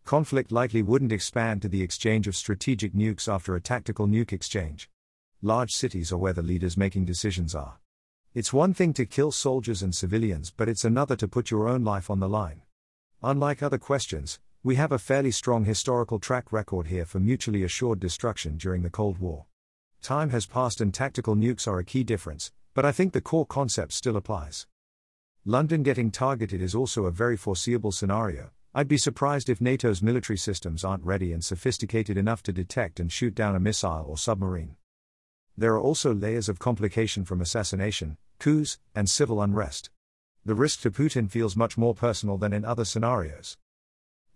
Conflict 0.03 0.51
likely 0.51 0.81
wouldn't 0.81 1.13
expand 1.13 1.61
to 1.61 1.69
the 1.69 1.81
exchange 1.81 2.27
of 2.27 2.35
strategic 2.35 2.93
nukes 2.93 3.31
after 3.33 3.55
a 3.55 3.61
tactical 3.61 4.05
nuke 4.05 4.33
exchange. 4.33 4.89
Large 5.41 5.73
cities 5.73 6.11
are 6.11 6.17
where 6.17 6.33
the 6.33 6.41
leaders 6.41 6.75
making 6.75 7.05
decisions 7.05 7.55
are. 7.55 7.79
It's 8.33 8.51
one 8.51 8.73
thing 8.73 8.91
to 8.95 9.05
kill 9.05 9.31
soldiers 9.31 9.81
and 9.81 9.95
civilians, 9.95 10.51
but 10.51 10.67
it's 10.67 10.83
another 10.83 11.15
to 11.15 11.27
put 11.29 11.51
your 11.51 11.69
own 11.69 11.85
life 11.85 12.09
on 12.09 12.19
the 12.19 12.27
line. 12.27 12.63
Unlike 13.23 13.63
other 13.63 13.77
questions, 13.77 14.41
we 14.63 14.75
have 14.75 14.91
a 14.91 14.99
fairly 14.99 15.31
strong 15.31 15.65
historical 15.65 16.19
track 16.19 16.51
record 16.51 16.87
here 16.87 17.05
for 17.05 17.19
mutually 17.19 17.63
assured 17.63 17.99
destruction 17.99 18.57
during 18.57 18.81
the 18.81 18.89
Cold 18.89 19.19
War. 19.19 19.45
Time 20.01 20.31
has 20.31 20.45
passed 20.45 20.81
and 20.81 20.93
tactical 20.93 21.35
nukes 21.35 21.67
are 21.67 21.79
a 21.79 21.83
key 21.83 22.03
difference, 22.03 22.51
but 22.73 22.85
I 22.85 22.91
think 22.91 23.13
the 23.13 23.21
core 23.21 23.45
concept 23.45 23.93
still 23.93 24.17
applies. 24.17 24.67
London 25.45 25.83
getting 25.83 26.11
targeted 26.11 26.61
is 26.61 26.75
also 26.75 27.05
a 27.05 27.11
very 27.11 27.37
foreseeable 27.37 27.91
scenario. 27.91 28.49
I'd 28.73 28.87
be 28.87 28.97
surprised 28.97 29.49
if 29.49 29.61
NATO's 29.61 30.01
military 30.01 30.37
systems 30.37 30.83
aren't 30.83 31.05
ready 31.05 31.31
and 31.31 31.43
sophisticated 31.43 32.17
enough 32.17 32.43
to 32.43 32.53
detect 32.53 32.99
and 32.99 33.11
shoot 33.11 33.33
down 33.33 33.55
a 33.55 33.59
missile 33.59 34.05
or 34.07 34.17
submarine. 34.17 34.75
There 35.57 35.73
are 35.73 35.81
also 35.81 36.13
layers 36.13 36.49
of 36.49 36.59
complication 36.59 37.25
from 37.25 37.41
assassination, 37.41 38.17
coups, 38.39 38.77
and 38.93 39.09
civil 39.09 39.41
unrest. 39.41 39.89
The 40.45 40.53
risk 40.53 40.81
to 40.81 40.91
Putin 40.91 41.29
feels 41.29 41.55
much 41.55 41.77
more 41.77 41.95
personal 41.95 42.37
than 42.37 42.53
in 42.53 42.65
other 42.65 42.85
scenarios. 42.85 43.57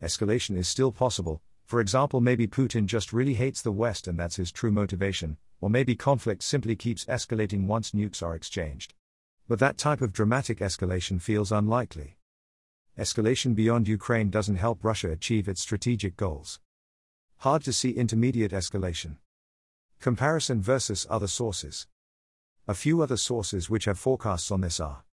Escalation 0.02 0.58
is 0.58 0.68
still 0.68 0.92
possible, 0.92 1.42
for 1.66 1.80
example, 1.80 2.20
maybe 2.20 2.48
Putin 2.48 2.86
just 2.86 3.14
really 3.14 3.36
hates 3.36 3.62
the 3.62 3.72
West 3.72 4.08
and 4.08 4.20
that's 4.20 4.36
his 4.36 4.52
true 4.52 4.72
motivation, 4.72 5.38
or 5.62 5.70
maybe 5.70 5.96
conflict 5.96 6.44
simply 6.44 6.76
keeps 6.76 7.06
escalating 7.06 7.66
once 7.66 7.92
nukes 7.92 8.22
are 8.22 8.36
exchanged. 8.36 8.94
But 9.48 9.60
that 9.60 9.78
type 9.78 10.02
of 10.02 10.12
dramatic 10.12 10.60
escalation 10.60 11.22
feels 11.22 11.52
unlikely. 11.52 12.18
Escalation 12.98 13.56
beyond 13.56 13.88
Ukraine 13.88 14.30
doesn't 14.30 14.58
help 14.58 14.84
Russia 14.84 15.12
achieve 15.12 15.48
its 15.48 15.62
strategic 15.62 16.18
goals. 16.18 16.60
Hard 17.38 17.64
to 17.64 17.72
see 17.72 17.92
intermediate 17.92 18.52
escalation. 18.52 19.18
Comparison 20.00 20.62
versus 20.62 21.08
other 21.10 21.28
sources. 21.28 21.88
A 22.68 22.74
few 22.74 23.02
other 23.02 23.18
sources 23.18 23.70
which 23.70 23.86
have 23.86 23.98
forecasts 23.98 24.52
on 24.52 24.62
this 24.62 24.80
are. 24.80 25.04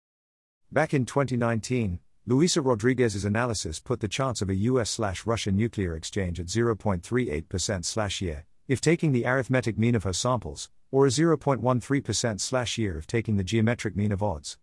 Back 0.73 0.93
in 0.93 1.07
2019, 1.07 2.01
Luisa 2.29 2.61
Rodriguez's 2.61 3.25
analysis 3.25 3.81
put 3.81 4.01
the 4.01 4.07
chance 4.07 4.43
of 4.43 4.51
a 4.51 4.55
US 4.55 4.91
slash 4.91 5.25
Russia 5.25 5.51
nuclear 5.51 5.97
exchange 5.97 6.39
at 6.39 6.45
0.38% 6.45 7.87
slash 7.87 8.21
year, 8.21 8.45
if 8.69 8.83
taking 8.83 9.13
the 9.13 9.25
arithmetic 9.25 9.79
mean 9.79 9.95
of 9.95 10.05
her 10.05 10.13
samples, 10.13 10.69
or 10.91 11.07
a 11.07 11.09
0.13% 11.09 12.39
slash 12.39 12.77
year 12.77 12.99
if 12.99 13.07
taking 13.07 13.39
the 13.39 13.43
geometric 13.43 13.97
mean 13.97 14.13
of 14.13 14.23
odds. 14.23 14.59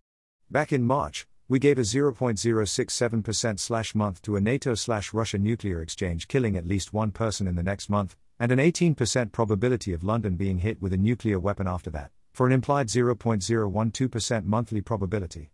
Back 0.51 0.71
in 0.71 0.83
March, 0.83 1.25
we 1.47 1.57
gave 1.57 1.79
a 1.79 1.81
0.067% 1.81 3.59
slash 3.59 3.95
month 3.95 4.21
to 4.21 4.35
a 4.35 4.41
NATO 4.41 4.75
Russia 5.11 5.39
nuclear 5.39 5.81
exchange 5.81 6.27
killing 6.27 6.55
at 6.55 6.67
least 6.67 6.93
one 6.93 7.09
person 7.09 7.47
in 7.47 7.55
the 7.55 7.63
next 7.63 7.89
month, 7.89 8.15
and 8.39 8.51
an 8.51 8.59
18% 8.59 9.31
probability 9.31 9.91
of 9.91 10.03
London 10.03 10.35
being 10.35 10.59
hit 10.59 10.79
with 10.83 10.93
a 10.93 10.97
nuclear 10.97 11.39
weapon 11.39 11.67
after 11.67 11.89
that, 11.89 12.11
for 12.31 12.45
an 12.45 12.53
implied 12.53 12.89
0.012% 12.89 14.45
monthly 14.45 14.81
probability. 14.81 15.49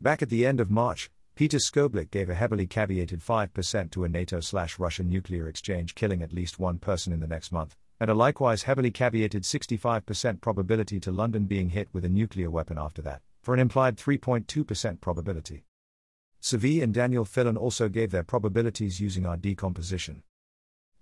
Back 0.00 0.22
at 0.22 0.30
the 0.30 0.46
end 0.46 0.60
of 0.60 0.70
March, 0.70 1.10
Peter 1.40 1.56
Scoblic 1.56 2.10
gave 2.10 2.28
a 2.28 2.34
heavily 2.34 2.66
caveated 2.66 3.24
5% 3.24 3.90
to 3.92 4.04
a 4.04 4.08
NATO 4.10 4.40
slash 4.40 4.78
nuclear 5.00 5.48
exchange 5.48 5.94
killing 5.94 6.20
at 6.20 6.34
least 6.34 6.58
one 6.58 6.76
person 6.76 7.14
in 7.14 7.20
the 7.20 7.26
next 7.26 7.50
month, 7.50 7.78
and 7.98 8.10
a 8.10 8.14
likewise 8.14 8.64
heavily 8.64 8.90
caveated 8.90 9.44
65% 9.44 10.42
probability 10.42 11.00
to 11.00 11.10
London 11.10 11.46
being 11.46 11.70
hit 11.70 11.88
with 11.94 12.04
a 12.04 12.10
nuclear 12.10 12.50
weapon 12.50 12.76
after 12.76 13.00
that 13.00 13.22
for 13.40 13.54
an 13.54 13.60
implied 13.60 13.96
3.2% 13.96 15.00
probability. 15.00 15.64
Zvi 16.42 16.82
and 16.82 16.92
Daniel 16.92 17.24
Filan 17.24 17.56
also 17.56 17.88
gave 17.88 18.10
their 18.10 18.22
probabilities 18.22 19.00
using 19.00 19.24
our 19.24 19.38
decomposition. 19.38 20.22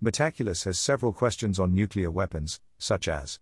Metaculus 0.01 0.63
has 0.63 0.79
several 0.79 1.11
questions 1.11 1.59
on 1.59 1.75
nuclear 1.75 2.09
weapons, 2.09 2.61
such 2.77 3.09
as 3.09 3.41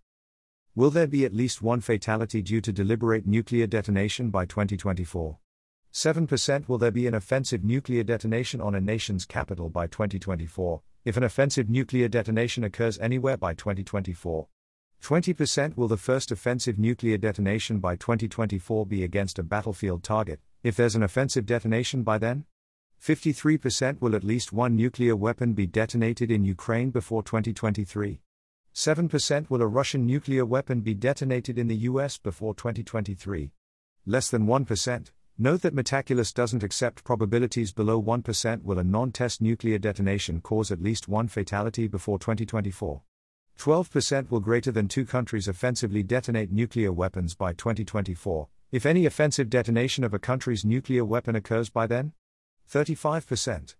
Will 0.73 0.89
there 0.89 1.05
be 1.05 1.25
at 1.25 1.35
least 1.35 1.61
one 1.61 1.79
fatality 1.79 2.41
due 2.41 2.61
to 2.61 2.73
deliberate 2.73 3.27
nuclear 3.27 3.67
detonation 3.67 4.31
by 4.31 4.47
2024? 4.47 5.37
7% 5.97 6.69
Will 6.69 6.77
there 6.77 6.91
be 6.91 7.07
an 7.07 7.15
offensive 7.15 7.63
nuclear 7.63 8.03
detonation 8.03 8.61
on 8.61 8.75
a 8.75 8.79
nation's 8.79 9.25
capital 9.25 9.67
by 9.67 9.87
2024, 9.87 10.79
if 11.05 11.17
an 11.17 11.23
offensive 11.23 11.71
nuclear 11.71 12.07
detonation 12.07 12.63
occurs 12.63 12.99
anywhere 12.99 13.35
by 13.35 13.55
2024? 13.55 14.47
20% 15.01 15.75
will 15.75 15.87
the 15.87 15.97
first 15.97 16.31
offensive 16.31 16.77
nuclear 16.77 17.17
detonation 17.17 17.79
by 17.79 17.95
2024 17.95 18.85
be 18.85 19.03
against 19.03 19.39
a 19.39 19.43
battlefield 19.43 20.03
target, 20.03 20.39
if 20.61 20.75
there's 20.75 20.93
an 20.93 21.01
offensive 21.01 21.47
detonation 21.47 22.03
by 22.03 22.19
then? 22.19 22.45
53% 23.03 23.99
will 23.99 24.15
at 24.15 24.23
least 24.23 24.53
one 24.53 24.75
nuclear 24.75 25.15
weapon 25.15 25.53
be 25.53 25.65
detonated 25.65 26.29
in 26.29 26.45
Ukraine 26.45 26.91
before 26.91 27.23
2023? 27.23 28.19
7% 28.75 29.49
will 29.49 29.63
a 29.63 29.67
Russian 29.67 30.05
nuclear 30.05 30.45
weapon 30.45 30.81
be 30.81 30.93
detonated 30.93 31.57
in 31.57 31.67
the 31.67 31.87
US 31.89 32.19
before 32.19 32.53
2023? 32.53 33.49
Less 34.05 34.29
than 34.29 34.45
1%. 34.45 35.07
Note 35.39 35.61
that 35.61 35.75
Metaculus 35.75 36.33
doesn't 36.33 36.63
accept 36.63 37.03
probabilities 37.03 37.71
below 37.71 38.01
1% 38.01 38.63
will 38.63 38.79
a 38.79 38.83
non 38.83 39.11
test 39.11 39.39
nuclear 39.39 39.77
detonation 39.77 40.41
cause 40.41 40.71
at 40.71 40.81
least 40.81 41.07
one 41.07 41.27
fatality 41.27 41.87
before 41.87 42.17
2024. 42.17 43.03
12% 43.59 44.31
will 44.31 44.39
greater 44.39 44.71
than 44.71 44.87
two 44.87 45.05
countries 45.05 45.47
offensively 45.47 46.01
detonate 46.01 46.51
nuclear 46.51 46.91
weapons 46.91 47.35
by 47.35 47.53
2024, 47.53 48.47
if 48.71 48.83
any 48.83 49.05
offensive 49.05 49.47
detonation 49.47 50.03
of 50.03 50.11
a 50.11 50.19
country's 50.19 50.65
nuclear 50.65 51.05
weapon 51.05 51.35
occurs 51.35 51.69
by 51.69 51.85
then? 51.85 52.13
35%. 52.71 53.75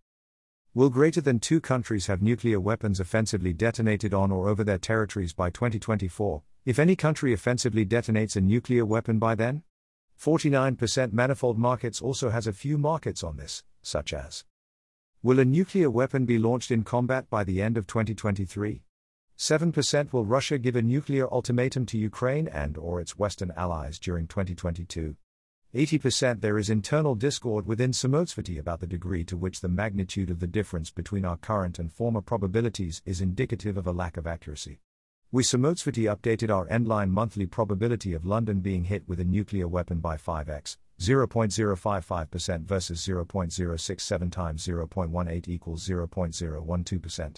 Will 0.75 0.91
greater 0.91 1.21
than 1.21 1.39
two 1.39 1.59
countries 1.59 2.05
have 2.05 2.21
nuclear 2.21 2.59
weapons 2.59 2.99
offensively 2.99 3.51
detonated 3.51 4.13
on 4.13 4.31
or 4.31 4.47
over 4.47 4.63
their 4.63 4.77
territories 4.77 5.33
by 5.33 5.49
2024, 5.49 6.43
if 6.65 6.77
any 6.77 6.95
country 6.95 7.33
offensively 7.33 7.83
detonates 7.83 8.35
a 8.35 8.41
nuclear 8.41 8.85
weapon 8.85 9.17
by 9.17 9.33
then? 9.33 9.63
49% 10.19 11.13
Manifold 11.13 11.58
Markets 11.60 12.01
also 12.01 12.30
has 12.30 12.47
a 12.47 12.53
few 12.53 12.77
markets 12.77 13.23
on 13.23 13.38
this, 13.38 13.63
such 13.82 14.13
as 14.13 14.45
Will 15.21 15.39
a 15.39 15.45
nuclear 15.45 15.89
weapon 15.89 16.25
be 16.25 16.38
launched 16.38 16.71
in 16.71 16.84
combat 16.84 17.30
by 17.30 17.43
the 17.43 17.62
end 17.62 17.77
of 17.77 17.86
2023? 17.88 18.84
7% 19.38 20.13
will 20.13 20.25
Russia 20.25 20.58
give 20.58 20.75
a 20.75 20.82
nuclear 20.82 21.32
ultimatum 21.32 21.86
to 21.86 21.97
Ukraine 21.97 22.47
and 22.47 22.77
or 22.77 22.99
its 22.99 23.19
western 23.19 23.51
allies 23.56 23.99
during 23.99 24.25
2022. 24.25 25.15
80% 25.75 26.41
there 26.41 26.58
is 26.58 26.69
internal 26.69 27.13
discord 27.13 27.67
within 27.67 27.91
Samotsvety 27.91 28.58
about 28.58 28.80
the 28.80 28.88
degree 28.88 29.23
to 29.25 29.38
which 29.38 29.62
the 29.62 29.67
magnitude 29.67 30.32
of 30.32 30.39
the 30.39 30.47
difference 30.47 30.89
between 30.89 31.25
our 31.25 31.38
current 31.38 31.77
and 31.77 31.91
former 31.91 32.21
probabilities 32.21 33.01
is 33.06 33.21
indicative 33.21 33.77
of 33.77 33.86
a 33.86 33.91
lack 33.91 34.17
of 34.17 34.25
accuracy. 34.25 34.80
We 35.29 35.43
Samotsvety 35.43 36.03
updated 36.03 36.49
our 36.49 36.65
endline 36.69 37.09
monthly 37.09 37.45
probability 37.45 38.13
of 38.13 38.25
London 38.25 38.61
being 38.61 38.85
hit 38.85 39.03
with 39.09 39.19
a 39.19 39.25
nuclear 39.25 39.67
weapon 39.67 39.99
by 39.99 40.15
5x, 40.15 40.77
0.055% 41.01 42.63
versus 42.63 43.05
0.067 43.05 44.31
times 44.31 44.65
0.18 44.65 45.47
equals 45.49 45.85
0.012%. 45.85 47.35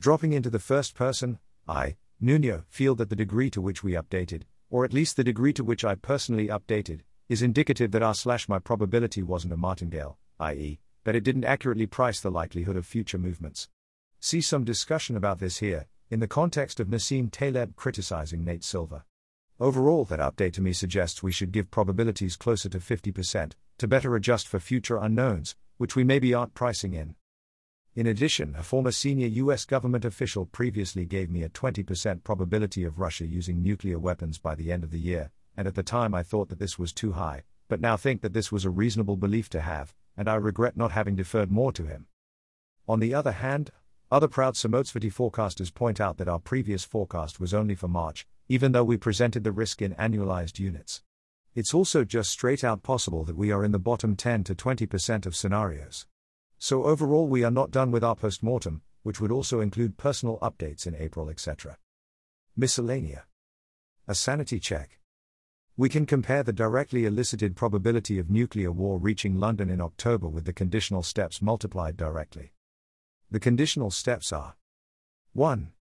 Dropping 0.00 0.32
into 0.32 0.50
the 0.50 0.58
first 0.58 0.96
person, 0.96 1.38
I, 1.68 1.94
Nuno, 2.20 2.64
feel 2.68 2.96
that 2.96 3.08
the 3.08 3.14
degree 3.14 3.50
to 3.50 3.60
which 3.60 3.84
we 3.84 3.92
updated, 3.92 4.42
or 4.68 4.84
at 4.84 4.92
least 4.92 5.16
the 5.16 5.22
degree 5.22 5.52
to 5.52 5.62
which 5.62 5.84
I 5.84 5.94
personally 5.94 6.48
updated, 6.48 7.02
is 7.28 7.40
indicative 7.40 7.92
that 7.92 8.02
our 8.02 8.14
slash 8.14 8.48
my 8.48 8.58
probability 8.58 9.22
wasn't 9.22 9.52
a 9.52 9.56
martingale, 9.56 10.18
i.e., 10.40 10.80
that 11.04 11.14
it 11.14 11.22
didn't 11.22 11.44
accurately 11.44 11.86
price 11.86 12.18
the 12.18 12.32
likelihood 12.32 12.76
of 12.76 12.84
future 12.84 13.16
movements. 13.16 13.68
See 14.18 14.40
some 14.40 14.64
discussion 14.64 15.16
about 15.16 15.38
this 15.38 15.58
here, 15.58 15.86
in 16.10 16.20
the 16.20 16.28
context 16.28 16.78
of 16.78 16.88
Nassim 16.88 17.30
Taleb 17.30 17.74
criticizing 17.74 18.44
Nate 18.44 18.62
Silver. 18.62 19.04
Overall, 19.58 20.04
that 20.04 20.20
update 20.20 20.52
to 20.52 20.62
me 20.62 20.72
suggests 20.72 21.22
we 21.22 21.32
should 21.32 21.50
give 21.50 21.70
probabilities 21.70 22.36
closer 22.36 22.68
to 22.68 22.78
50%, 22.78 23.52
to 23.78 23.88
better 23.88 24.14
adjust 24.14 24.46
for 24.46 24.60
future 24.60 24.98
unknowns, 24.98 25.56
which 25.78 25.96
we 25.96 26.04
maybe 26.04 26.32
aren't 26.32 26.54
pricing 26.54 26.92
in. 26.94 27.16
In 27.94 28.06
addition, 28.06 28.54
a 28.56 28.62
former 28.62 28.92
senior 28.92 29.26
US 29.26 29.64
government 29.64 30.04
official 30.04 30.46
previously 30.46 31.06
gave 31.06 31.30
me 31.30 31.42
a 31.42 31.48
20% 31.48 32.22
probability 32.22 32.84
of 32.84 33.00
Russia 33.00 33.26
using 33.26 33.62
nuclear 33.62 33.98
weapons 33.98 34.38
by 34.38 34.54
the 34.54 34.70
end 34.70 34.84
of 34.84 34.90
the 34.90 35.00
year, 35.00 35.30
and 35.56 35.66
at 35.66 35.74
the 35.74 35.82
time 35.82 36.14
I 36.14 36.22
thought 36.22 36.50
that 36.50 36.58
this 36.58 36.78
was 36.78 36.92
too 36.92 37.12
high, 37.12 37.42
but 37.68 37.80
now 37.80 37.96
think 37.96 38.20
that 38.20 38.34
this 38.34 38.52
was 38.52 38.64
a 38.64 38.70
reasonable 38.70 39.16
belief 39.16 39.48
to 39.48 39.60
have, 39.62 39.94
and 40.16 40.28
I 40.28 40.34
regret 40.34 40.76
not 40.76 40.92
having 40.92 41.16
deferred 41.16 41.50
more 41.50 41.72
to 41.72 41.86
him. 41.86 42.06
On 42.86 43.00
the 43.00 43.14
other 43.14 43.32
hand, 43.32 43.70
other 44.10 44.28
proud 44.28 44.54
Samotsvety 44.54 45.12
forecasters 45.12 45.74
point 45.74 46.00
out 46.00 46.16
that 46.18 46.28
our 46.28 46.38
previous 46.38 46.84
forecast 46.84 47.40
was 47.40 47.52
only 47.52 47.74
for 47.74 47.88
March, 47.88 48.24
even 48.48 48.70
though 48.70 48.84
we 48.84 48.96
presented 48.96 49.42
the 49.42 49.50
risk 49.50 49.82
in 49.82 49.94
annualized 49.94 50.60
units. 50.60 51.02
It's 51.56 51.74
also 51.74 52.04
just 52.04 52.30
straight 52.30 52.62
out 52.62 52.84
possible 52.84 53.24
that 53.24 53.36
we 53.36 53.50
are 53.50 53.64
in 53.64 53.72
the 53.72 53.80
bottom 53.80 54.14
10 54.14 54.44
to 54.44 54.54
20% 54.54 55.26
of 55.26 55.34
scenarios. 55.34 56.06
So 56.58 56.84
overall 56.84 57.26
we 57.26 57.42
are 57.42 57.50
not 57.50 57.72
done 57.72 57.90
with 57.90 58.04
our 58.04 58.14
postmortem, 58.14 58.82
which 59.02 59.20
would 59.20 59.32
also 59.32 59.60
include 59.60 59.96
personal 59.96 60.38
updates 60.38 60.86
in 60.86 60.94
April 60.94 61.28
etc. 61.28 61.76
Miscellanea. 62.56 63.22
A 64.06 64.14
sanity 64.14 64.60
check. 64.60 65.00
We 65.76 65.88
can 65.88 66.06
compare 66.06 66.44
the 66.44 66.52
directly 66.52 67.06
elicited 67.06 67.56
probability 67.56 68.20
of 68.20 68.30
nuclear 68.30 68.70
war 68.70 68.98
reaching 68.98 69.40
London 69.40 69.68
in 69.68 69.80
October 69.80 70.28
with 70.28 70.44
the 70.44 70.52
conditional 70.52 71.02
steps 71.02 71.42
multiplied 71.42 71.96
directly. 71.96 72.52
The 73.28 73.40
conditional 73.40 73.90
steps 73.90 74.32
are 74.32 74.54
1. 75.32 75.72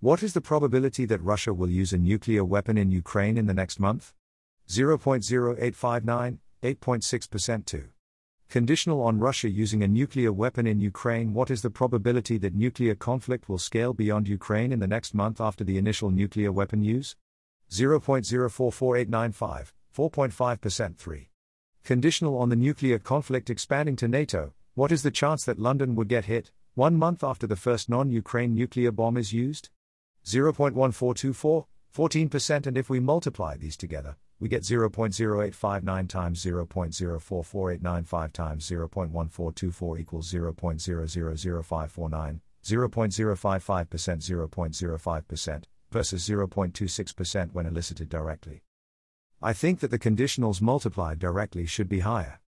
What 0.00 0.22
is 0.22 0.34
the 0.34 0.42
probability 0.42 1.06
that 1.06 1.22
Russia 1.22 1.54
will 1.54 1.70
use 1.70 1.94
a 1.94 1.98
nuclear 1.98 2.44
weapon 2.44 2.76
in 2.76 2.90
Ukraine 2.90 3.38
in 3.38 3.46
the 3.46 3.54
next 3.54 3.80
month? 3.80 4.12
0.0859, 4.68 6.40
8.6% 6.62 7.64
2. 7.64 7.88
Conditional 8.50 9.00
on 9.00 9.18
Russia 9.18 9.48
using 9.48 9.82
a 9.82 9.88
nuclear 9.88 10.30
weapon 10.30 10.66
in 10.66 10.78
Ukraine, 10.78 11.32
what 11.32 11.50
is 11.50 11.62
the 11.62 11.70
probability 11.70 12.36
that 12.36 12.54
nuclear 12.54 12.94
conflict 12.94 13.48
will 13.48 13.56
scale 13.56 13.94
beyond 13.94 14.28
Ukraine 14.28 14.70
in 14.70 14.78
the 14.78 14.86
next 14.86 15.14
month 15.14 15.40
after 15.40 15.64
the 15.64 15.78
initial 15.78 16.10
nuclear 16.10 16.52
weapon 16.52 16.82
use? 16.82 17.16
0.044895, 17.70 19.72
4.5% 19.96 20.96
3. 20.98 21.30
Conditional 21.82 22.36
on 22.36 22.50
the 22.50 22.56
nuclear 22.56 22.98
conflict 22.98 23.48
expanding 23.48 23.96
to 23.96 24.06
NATO, 24.06 24.52
what 24.74 24.92
is 24.92 25.02
the 25.02 25.10
chance 25.10 25.44
that 25.44 25.58
London 25.58 25.94
would 25.94 26.08
get 26.08 26.26
hit, 26.26 26.52
one 26.80 26.96
month 26.96 27.22
after 27.22 27.46
the 27.46 27.56
first 27.56 27.90
non 27.90 28.08
Ukraine 28.08 28.54
nuclear 28.54 28.90
bomb 28.90 29.18
is 29.18 29.34
used? 29.34 29.68
0.1424, 30.24 31.66
14%, 31.94 32.66
and 32.66 32.78
if 32.78 32.88
we 32.88 32.98
multiply 32.98 33.54
these 33.54 33.76
together, 33.76 34.16
we 34.38 34.48
get 34.48 34.62
0.0859 34.62 36.08
times 36.08 36.42
0.044895 36.42 38.32
times 38.32 38.66
0.1424 38.66 40.00
equals 40.00 40.32
0.000549, 40.32 42.40
0.055%, 42.64 44.48
0.05%, 44.48 45.64
versus 45.90 46.26
0.26% 46.26 47.52
when 47.52 47.66
elicited 47.66 48.08
directly. 48.08 48.62
I 49.42 49.52
think 49.52 49.80
that 49.80 49.90
the 49.90 49.98
conditionals 49.98 50.62
multiplied 50.62 51.18
directly 51.18 51.66
should 51.66 51.90
be 51.90 52.00
higher. 52.00 52.40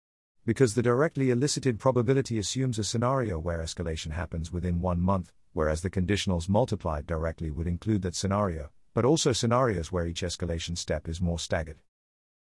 Because 0.43 0.73
the 0.73 0.81
directly 0.81 1.29
elicited 1.29 1.77
probability 1.77 2.39
assumes 2.39 2.79
a 2.79 2.83
scenario 2.83 3.37
where 3.37 3.59
escalation 3.59 4.11
happens 4.11 4.51
within 4.51 4.81
one 4.81 4.99
month, 4.99 5.31
whereas 5.53 5.81
the 5.81 5.89
conditionals 5.89 6.49
multiplied 6.49 7.05
directly 7.05 7.51
would 7.51 7.67
include 7.67 8.01
that 8.01 8.15
scenario, 8.15 8.71
but 8.95 9.05
also 9.05 9.33
scenarios 9.33 9.91
where 9.91 10.07
each 10.07 10.21
escalation 10.21 10.75
step 10.75 11.07
is 11.07 11.21
more 11.21 11.37
staggered. 11.37 11.77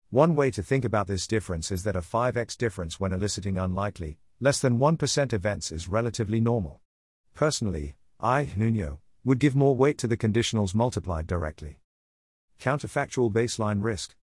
One 0.09 0.35
way 0.35 0.51
to 0.51 0.63
think 0.63 0.85
about 0.85 1.07
this 1.07 1.27
difference 1.27 1.71
is 1.71 1.83
that 1.83 1.95
a 1.95 2.01
5x 2.01 2.57
difference 2.57 2.99
when 2.99 3.11
eliciting 3.11 3.57
unlikely, 3.57 4.19
less 4.39 4.59
than 4.59 4.79
1% 4.79 5.33
events 5.33 5.71
is 5.71 5.89
relatively 5.89 6.39
normal. 6.39 6.81
Personally, 7.33 7.95
I, 8.19 8.49
Nuno, 8.55 8.99
would 9.25 9.39
give 9.39 9.55
more 9.55 9.75
weight 9.75 9.97
to 9.99 10.07
the 10.07 10.17
conditionals 10.17 10.73
multiplied 10.73 11.27
directly. 11.27 11.79
Counterfactual 12.59 13.31
baseline 13.31 13.83
risk. 13.83 14.15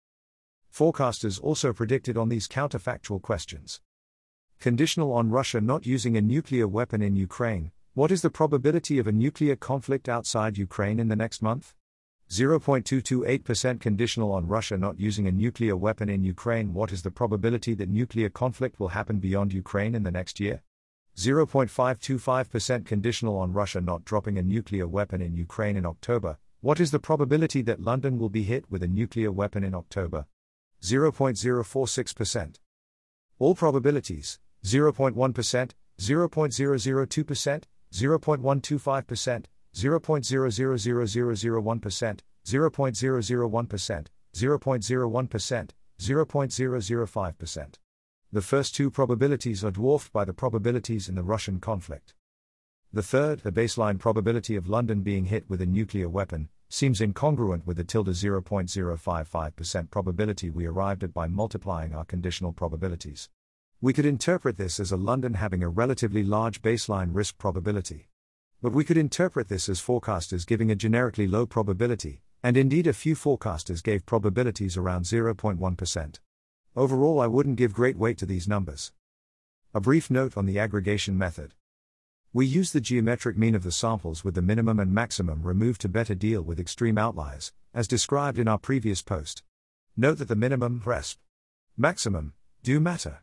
Forecasters 0.72 1.40
also 1.42 1.72
predicted 1.72 2.16
on 2.16 2.28
these 2.28 2.48
counterfactual 2.48 3.20
questions. 3.20 3.80
Conditional 4.60 5.12
on 5.12 5.30
Russia 5.30 5.60
not 5.60 5.86
using 5.86 6.16
a 6.16 6.20
nuclear 6.20 6.66
weapon 6.66 7.02
in 7.02 7.16
Ukraine, 7.16 7.72
what 7.94 8.12
is 8.12 8.22
the 8.22 8.30
probability 8.30 8.98
of 8.98 9.06
a 9.06 9.12
nuclear 9.12 9.56
conflict 9.56 10.08
outside 10.08 10.56
Ukraine 10.56 11.00
in 11.00 11.08
the 11.08 11.16
next 11.16 11.42
month? 11.42 11.74
0.228% 12.30 13.80
conditional 13.80 14.32
on 14.32 14.46
Russia 14.46 14.76
not 14.76 15.00
using 15.00 15.26
a 15.26 15.32
nuclear 15.32 15.76
weapon 15.76 16.08
in 16.08 16.22
Ukraine. 16.22 16.74
What 16.74 16.92
is 16.92 17.02
the 17.02 17.10
probability 17.10 17.74
that 17.74 17.88
nuclear 17.88 18.28
conflict 18.28 18.78
will 18.78 18.88
happen 18.88 19.18
beyond 19.18 19.52
Ukraine 19.52 19.94
in 19.94 20.02
the 20.02 20.10
next 20.10 20.38
year? 20.38 20.62
0.525% 21.16 22.86
conditional 22.86 23.36
on 23.38 23.52
Russia 23.52 23.80
not 23.80 24.04
dropping 24.04 24.38
a 24.38 24.42
nuclear 24.42 24.86
weapon 24.86 25.20
in 25.20 25.34
Ukraine 25.34 25.76
in 25.76 25.86
October. 25.86 26.38
What 26.60 26.78
is 26.78 26.90
the 26.90 26.98
probability 27.00 27.62
that 27.62 27.80
London 27.80 28.18
will 28.18 28.28
be 28.28 28.44
hit 28.44 28.70
with 28.70 28.82
a 28.82 28.88
nuclear 28.88 29.32
weapon 29.32 29.64
in 29.64 29.74
October? 29.74 30.26
0.046%. 30.82 32.56
All 33.38 33.54
probabilities 33.54 34.38
0.1%, 34.64 35.70
0.002%, 35.98 37.62
0.125%, 37.92 39.44
0.000001%, 39.74 42.20
0.001%, 42.44 44.06
0.01%, 44.34 45.70
0.005%. 46.00 47.74
The 48.30 48.42
first 48.42 48.74
two 48.74 48.90
probabilities 48.90 49.64
are 49.64 49.70
dwarfed 49.70 50.12
by 50.12 50.24
the 50.24 50.34
probabilities 50.34 51.08
in 51.08 51.14
the 51.14 51.22
Russian 51.22 51.60
conflict. 51.60 52.14
The 52.92 53.02
third, 53.02 53.40
the 53.40 53.52
baseline 53.52 53.98
probability 53.98 54.56
of 54.56 54.68
London 54.68 55.02
being 55.02 55.26
hit 55.26 55.48
with 55.48 55.62
a 55.62 55.66
nuclear 55.66 56.08
weapon, 56.08 56.48
seems 56.68 57.00
incongruent 57.00 57.64
with 57.66 57.76
the 57.76 57.84
tilde 57.84 58.08
0.055% 58.08 59.90
probability 59.90 60.50
we 60.50 60.66
arrived 60.66 61.02
at 61.02 61.14
by 61.14 61.26
multiplying 61.26 61.94
our 61.94 62.04
conditional 62.04 62.52
probabilities. 62.52 63.30
We 63.80 63.92
could 63.92 64.06
interpret 64.06 64.56
this 64.56 64.78
as 64.78 64.92
a 64.92 64.96
London 64.96 65.34
having 65.34 65.62
a 65.62 65.68
relatively 65.68 66.22
large 66.22 66.60
baseline 66.62 67.10
risk 67.12 67.38
probability. 67.38 68.08
But 68.60 68.72
we 68.72 68.84
could 68.84 68.96
interpret 68.96 69.48
this 69.48 69.68
as 69.68 69.80
forecasters 69.80 70.46
giving 70.46 70.70
a 70.70 70.74
generically 70.74 71.28
low 71.28 71.46
probability, 71.46 72.22
and 72.42 72.56
indeed 72.56 72.86
a 72.86 72.92
few 72.92 73.14
forecasters 73.14 73.82
gave 73.82 74.04
probabilities 74.04 74.76
around 74.76 75.04
0.1%. 75.04 76.18
Overall, 76.76 77.20
I 77.20 77.26
wouldn't 77.26 77.56
give 77.56 77.72
great 77.72 77.96
weight 77.96 78.18
to 78.18 78.26
these 78.26 78.46
numbers. 78.48 78.92
A 79.74 79.80
brief 79.80 80.10
note 80.10 80.36
on 80.36 80.46
the 80.46 80.58
aggregation 80.58 81.16
method. 81.16 81.54
We 82.34 82.44
use 82.44 82.72
the 82.72 82.80
geometric 82.80 83.38
mean 83.38 83.54
of 83.54 83.62
the 83.62 83.72
samples 83.72 84.22
with 84.22 84.34
the 84.34 84.42
minimum 84.42 84.78
and 84.78 84.92
maximum 84.92 85.42
removed 85.42 85.80
to 85.80 85.88
better 85.88 86.14
deal 86.14 86.42
with 86.42 86.60
extreme 86.60 86.98
outliers, 86.98 87.52
as 87.72 87.88
described 87.88 88.38
in 88.38 88.46
our 88.46 88.58
previous 88.58 89.00
post. 89.00 89.42
Note 89.96 90.18
that 90.18 90.28
the 90.28 90.36
minimum, 90.36 90.82
resp. 90.84 91.16
maximum, 91.76 92.34
do 92.62 92.80
matter. 92.80 93.22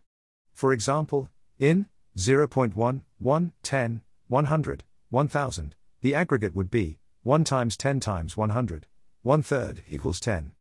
For 0.53 0.73
example, 0.73 1.29
in 1.59 1.85
0.1, 2.17 3.01
1, 3.19 3.51
10, 3.61 4.01
100, 4.27 4.83
1000, 5.09 5.75
the 6.01 6.15
aggregate 6.15 6.55
would 6.55 6.71
be 6.71 6.97
1 7.21 7.43
times 7.43 7.77
10 7.77 7.99
times 7.99 8.35
100, 8.35 8.87
1 9.21 9.43
third 9.43 9.83
equals 9.87 10.19
10. 10.19 10.53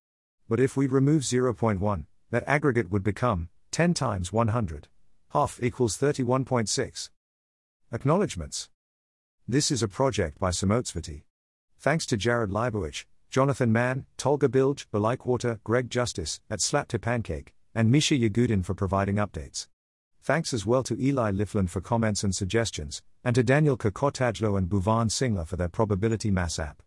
But 0.50 0.61
if 0.61 0.76
we 0.76 0.87
remove 0.87 1.22
0.1, 1.22 2.04
that 2.30 2.44
aggregate 2.46 2.90
would 2.90 3.02
become 3.02 3.48
10 3.70 3.94
times 3.94 4.35
100, 4.35 4.88
half 5.30 5.59
equals 5.62 5.96
31.6. 5.96 7.09
Acknowledgements. 7.94 8.70
This 9.46 9.70
is 9.70 9.80
a 9.80 9.87
project 9.87 10.40
by 10.40 10.50
Samotsvety. 10.50 11.22
Thanks 11.78 12.04
to 12.07 12.16
Jared 12.16 12.50
Leibowich, 12.50 13.04
Jonathan 13.30 13.70
Mann, 13.70 14.07
Tolga 14.16 14.48
Bilge, 14.48 14.88
Water, 14.92 15.61
Greg 15.62 15.90
Justice, 15.90 16.40
at 16.50 16.61
Slap 16.61 16.88
to 16.88 16.98
Pancake, 16.98 17.54
and 17.72 17.92
Misha 17.92 18.16
Yagudin 18.16 18.64
for 18.64 18.74
providing 18.74 19.14
updates. 19.14 19.68
Thanks 20.24 20.52
as 20.52 20.66
well 20.66 20.83
to 20.83 21.00
Eli 21.00 21.30
Lifland 21.30 21.70
for 21.70 21.80
comments 21.80 22.24
and 22.24 22.35
suggestions, 22.35 23.00
and 23.22 23.37
to 23.37 23.44
Daniel 23.44 23.76
Kokotajlo 23.76 24.59
and 24.59 24.68
Bhuvan 24.68 25.09
Singla 25.09 25.46
for 25.46 25.54
their 25.54 25.68
probability 25.68 26.33
mass 26.33 26.59
app. 26.59 26.83